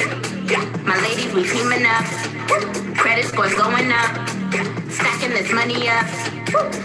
[0.49, 2.05] Yeah, my ladies, we teaming up.
[2.97, 4.29] Credit scores going up.
[4.89, 6.07] Stacking this money up.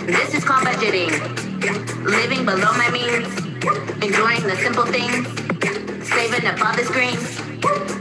[0.08, 1.12] This is called budgeting.
[2.04, 3.28] Living below my means
[4.02, 5.28] Enjoying the simple things,
[6.08, 7.38] saving up all the screens.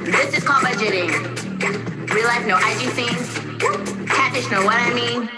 [0.07, 1.11] This is called budgeting.
[2.15, 4.09] Real life, no IG scenes.
[4.09, 5.38] Catfish, know what I mean?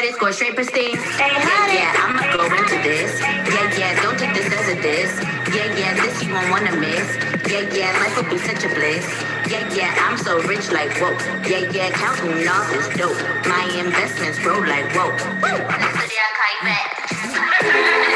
[0.00, 0.96] Credit score straight pristine.
[0.96, 3.20] Yeah, yeah, I'ma go into this.
[3.20, 5.12] Yeah, yeah, don't take this as a diss.
[5.54, 7.18] Yeah, yeah, this you won't wanna miss.
[7.52, 9.04] Yeah, yeah, life will be such a bliss.
[9.46, 11.12] Yeah, yeah, I'm so rich like whoa.
[11.46, 13.20] Yeah, yeah, counting all this dope.
[13.44, 15.10] My investments grow like whoa.
[15.42, 15.66] Woo!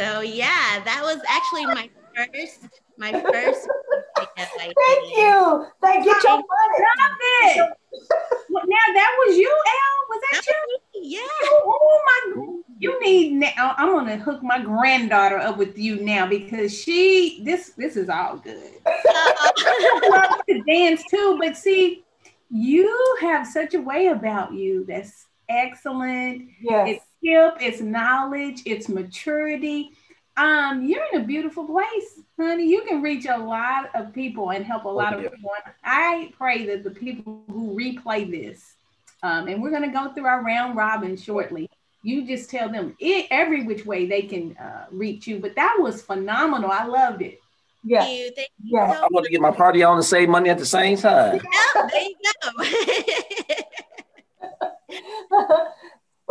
[0.00, 3.68] So yeah, that was actually my first, my first.
[4.16, 4.74] Thank
[5.14, 5.66] you.
[5.82, 6.14] Thank you.
[6.14, 6.46] Get your money.
[6.78, 7.76] Stop it.
[8.50, 10.08] now that was you, Al.
[10.08, 10.78] Was that you?
[11.02, 11.20] Yeah.
[11.42, 12.62] Oh, oh my!
[12.78, 13.74] You need now.
[13.76, 17.42] I'm gonna hook my granddaughter up with you now because she.
[17.44, 18.72] This this is all good.
[18.86, 22.04] I love to dance too, but see,
[22.48, 26.48] you have such a way about you that's excellent.
[26.62, 26.88] Yes.
[26.88, 29.92] It's hip, it's knowledge, it's maturity.
[30.36, 32.66] Um, you're in a beautiful place, honey.
[32.66, 35.50] You can reach a lot of people and help a lot of people.
[35.84, 38.74] I pray that the people who replay this,
[39.22, 41.68] um, and we're going to go through our round robin shortly.
[42.02, 45.38] You just tell them it, every which way they can uh, reach you.
[45.38, 46.70] But that was phenomenal.
[46.70, 47.38] I loved it.
[47.84, 48.04] Yeah.
[48.04, 48.30] Thank you.
[48.34, 48.94] Thank you yeah.
[48.94, 51.40] So I want to get my party on and save money at the same time.
[51.74, 52.14] Yeah, there you
[55.38, 55.66] go.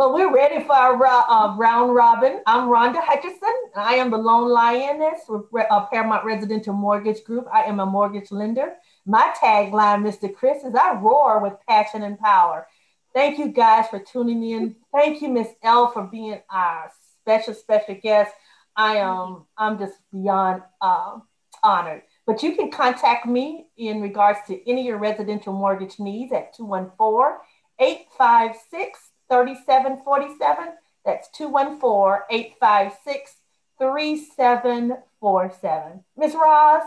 [0.00, 2.40] Well, we're ready for our uh, round robin.
[2.46, 3.52] I'm Rhonda Hutchison.
[3.74, 7.46] And I am the lone lioness with uh, Paramount Residential Mortgage Group.
[7.52, 8.76] I am a mortgage lender.
[9.04, 10.34] My tagline, Mr.
[10.34, 12.66] Chris, is I roar with passion and power.
[13.12, 14.74] Thank you guys for tuning in.
[14.90, 16.90] Thank you, Miss L, for being our
[17.20, 18.32] special, special guest.
[18.74, 21.18] I am I'm just beyond uh,
[21.62, 22.04] honored.
[22.26, 26.56] But you can contact me in regards to any of your residential mortgage needs at
[26.56, 27.36] 214
[27.78, 30.74] 856 3747.
[31.04, 33.36] That's 214 856
[33.78, 36.04] 3747.
[36.16, 36.82] Miss Roz,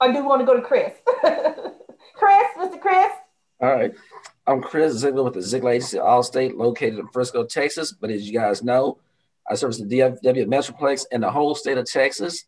[0.00, 0.92] or do want to go to Chris?
[2.14, 2.80] Chris, Mr.
[2.80, 3.12] Chris?
[3.60, 3.92] All right.
[4.46, 7.92] I'm Chris Ziegler with the Ziegler Agency Allstate located in Frisco, Texas.
[7.92, 8.98] But as you guys know,
[9.48, 12.44] I service the DFW Metroplex and the whole state of Texas.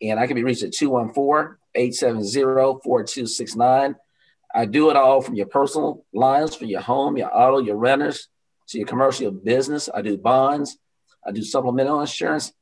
[0.00, 3.96] And I can be reached at 214 870 4269.
[4.54, 8.28] I do it all from your personal lines, for your home, your auto, your renters,
[8.68, 9.88] to your commercial business.
[9.92, 10.78] I do bonds.
[11.26, 12.52] I do supplemental insurance.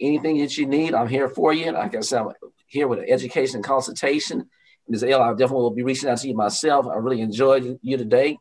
[0.00, 1.72] Anything that you need, I'm here for you.
[1.72, 2.32] Like I said, I'm
[2.66, 4.50] here with an education consultation.
[4.88, 5.04] Ms.
[5.04, 6.86] L, I definitely will be reaching out to you myself.
[6.86, 8.38] I really enjoyed you today.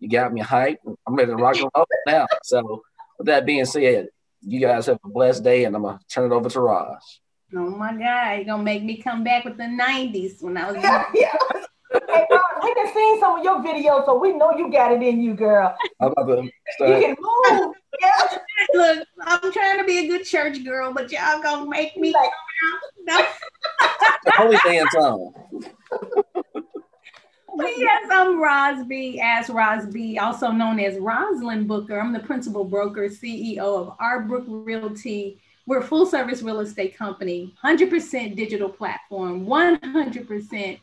[0.00, 0.78] You got me hyped.
[1.06, 2.26] I'm ready to rock and roll now.
[2.44, 2.82] So,
[3.18, 4.08] with that being said,
[4.42, 7.20] you guys have a blessed day, and I'm gonna turn it over to Roz.
[7.56, 10.76] Oh my God, you're gonna make me come back with the 90s when I was
[10.82, 12.38] yeah, yeah
[12.78, 15.02] hey, Ron, we can see some of your videos, so we know you got it
[15.02, 15.76] in you, girl.
[16.00, 16.90] I'm about to start.
[16.90, 17.74] You can move.
[18.00, 18.38] Yeah.
[18.74, 22.30] Look, I'm trying to be a good church girl, but y'all gonna make me like,
[23.06, 23.26] no.
[24.24, 25.32] the holy dance on.
[27.76, 31.98] yes, I'm Rosby, as Rosby, also known as Rosalind Booker.
[32.00, 35.40] I'm the principal broker, CEO of Arbrook Realty.
[35.66, 40.78] We're a full service real estate company, 100% digital platform, 100%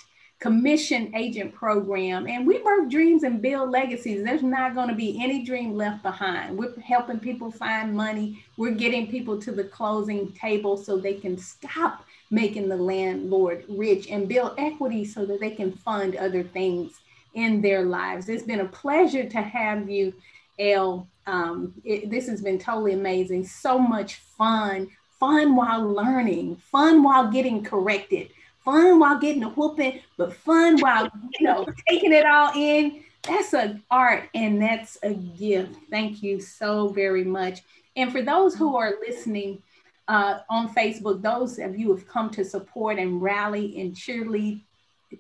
[0.46, 4.24] commission agent program and we birth dreams and build legacies.
[4.24, 6.56] There's not going to be any dream left behind.
[6.56, 8.46] We're helping people find money.
[8.56, 14.08] We're getting people to the closing table so they can stop making the landlord rich
[14.12, 16.94] and build equity so that they can fund other things
[17.34, 18.30] in their lives.
[18.30, 20.14] It's been a pleasure to have you
[20.60, 21.08] L.
[21.26, 23.48] Um, it, this has been totally amazing.
[23.48, 24.90] So much fun.
[25.20, 26.58] Fun while learning.
[26.58, 28.30] Fun while getting corrected
[28.66, 31.10] fun while getting a whooping, but fun while
[31.40, 33.04] you know taking it all in.
[33.24, 35.76] That's an art and that's a gift.
[35.90, 37.62] Thank you so very much.
[37.96, 39.64] And for those who are listening
[40.08, 44.62] uh, on Facebook, those of you who have come to support and rally and cheerlead,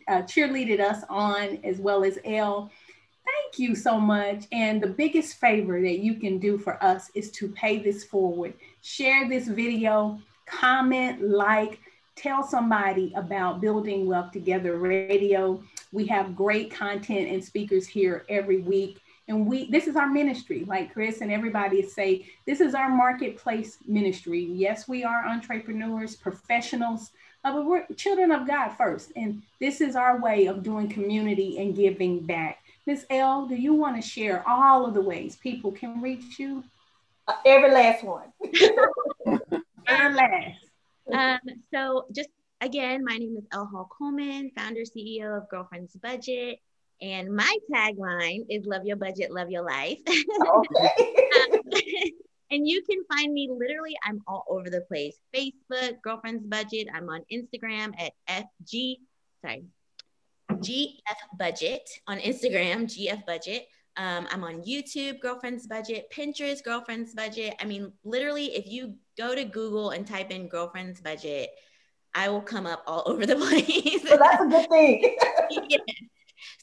[0.07, 2.69] uh, cheerleaded us on, as well as L.
[3.25, 4.45] Thank you so much.
[4.51, 8.53] And the biggest favor that you can do for us is to pay this forward.
[8.83, 11.79] Share this video, comment, like,
[12.15, 15.61] tell somebody about Building Wealth Together Radio.
[15.91, 18.99] We have great content and speakers here every week.
[19.27, 23.77] And we this is our ministry, like Chris and everybody say, this is our marketplace
[23.87, 24.43] ministry.
[24.43, 27.11] Yes, we are entrepreneurs, professionals,
[27.43, 29.11] uh, but we're children of God first.
[29.15, 32.59] And this is our way of doing community and giving back.
[32.85, 33.07] Ms.
[33.09, 36.63] L, do you want to share all of the ways people can reach you?
[37.27, 38.31] Uh, every last one.
[39.87, 40.64] every last.
[41.13, 41.39] Um,
[41.73, 42.29] so just
[42.61, 46.59] again, my name is El Hall Coleman, founder CEO of Girlfriend's Budget.
[47.01, 49.99] And my tagline is love your budget, love your life.
[50.07, 51.15] Okay.
[51.51, 51.59] um,
[52.51, 55.17] and you can find me literally, I'm all over the place.
[55.35, 56.87] Facebook, Girlfriend's Budget.
[56.93, 58.97] I'm on Instagram at FG,
[59.41, 59.65] sorry,
[60.51, 60.97] GF
[61.37, 63.67] Budget on Instagram, GF Budget.
[63.97, 67.55] Um, I'm on YouTube, Girlfriend's Budget, Pinterest, Girlfriend's Budget.
[67.59, 71.49] I mean, literally, if you go to Google and type in Girlfriend's Budget,
[72.13, 74.07] I will come up all over the place.
[74.07, 75.17] So that's a good thing.
[75.69, 75.81] yes.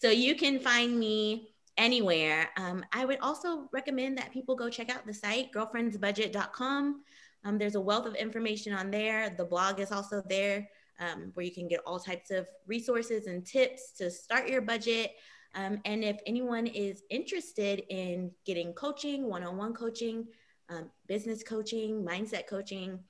[0.00, 2.50] So you can find me anywhere.
[2.56, 7.02] Um, I would also recommend that people go check out the site, girlfriendsbudget.com.
[7.44, 9.30] Um, there's a wealth of information on there.
[9.30, 10.68] The blog is also there
[11.00, 15.12] um, where you can get all types of resources and tips to start your budget.
[15.54, 20.26] Um, and if anyone is interested in getting coaching, one on one coaching,
[20.72, 23.00] um, business coaching, mindset coaching,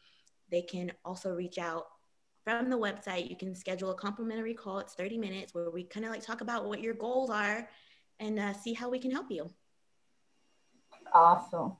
[0.50, 1.86] they can also reach out
[2.44, 3.30] from the website.
[3.30, 4.78] You can schedule a complimentary call.
[4.80, 7.68] It's 30 minutes where we kind of like talk about what your goals are
[8.20, 9.50] and uh, see how we can help you.
[11.12, 11.76] Awesome.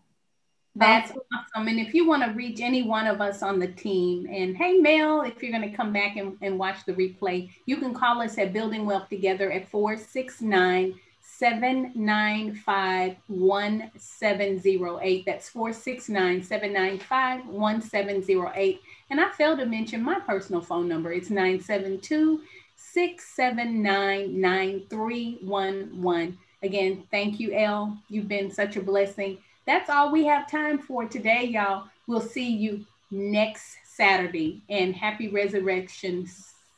[0.75, 1.69] That's awesome.
[1.69, 4.79] And if you want to reach any one of us on the team, and hey,
[4.79, 8.23] Mel, if you're going to come back and, and watch the replay, you can call
[8.23, 10.99] us at Building Wealth Together at 469
[11.43, 15.27] 795 1708.
[15.27, 18.81] That's 469 795 1708.
[19.11, 21.13] And I failed to mention my personal phone number.
[21.13, 22.43] It's 972
[22.77, 26.39] 679 9311.
[26.63, 27.99] Again, thank you, Elle.
[28.09, 29.39] You've been such a blessing.
[29.67, 31.89] That's all we have time for today, y'all.
[32.07, 36.25] We'll see you next Saturday and happy Resurrection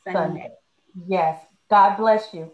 [0.03, 0.19] Sunday.
[0.19, 0.51] Sunday.
[1.07, 1.39] Yes.
[1.69, 2.51] God bless you.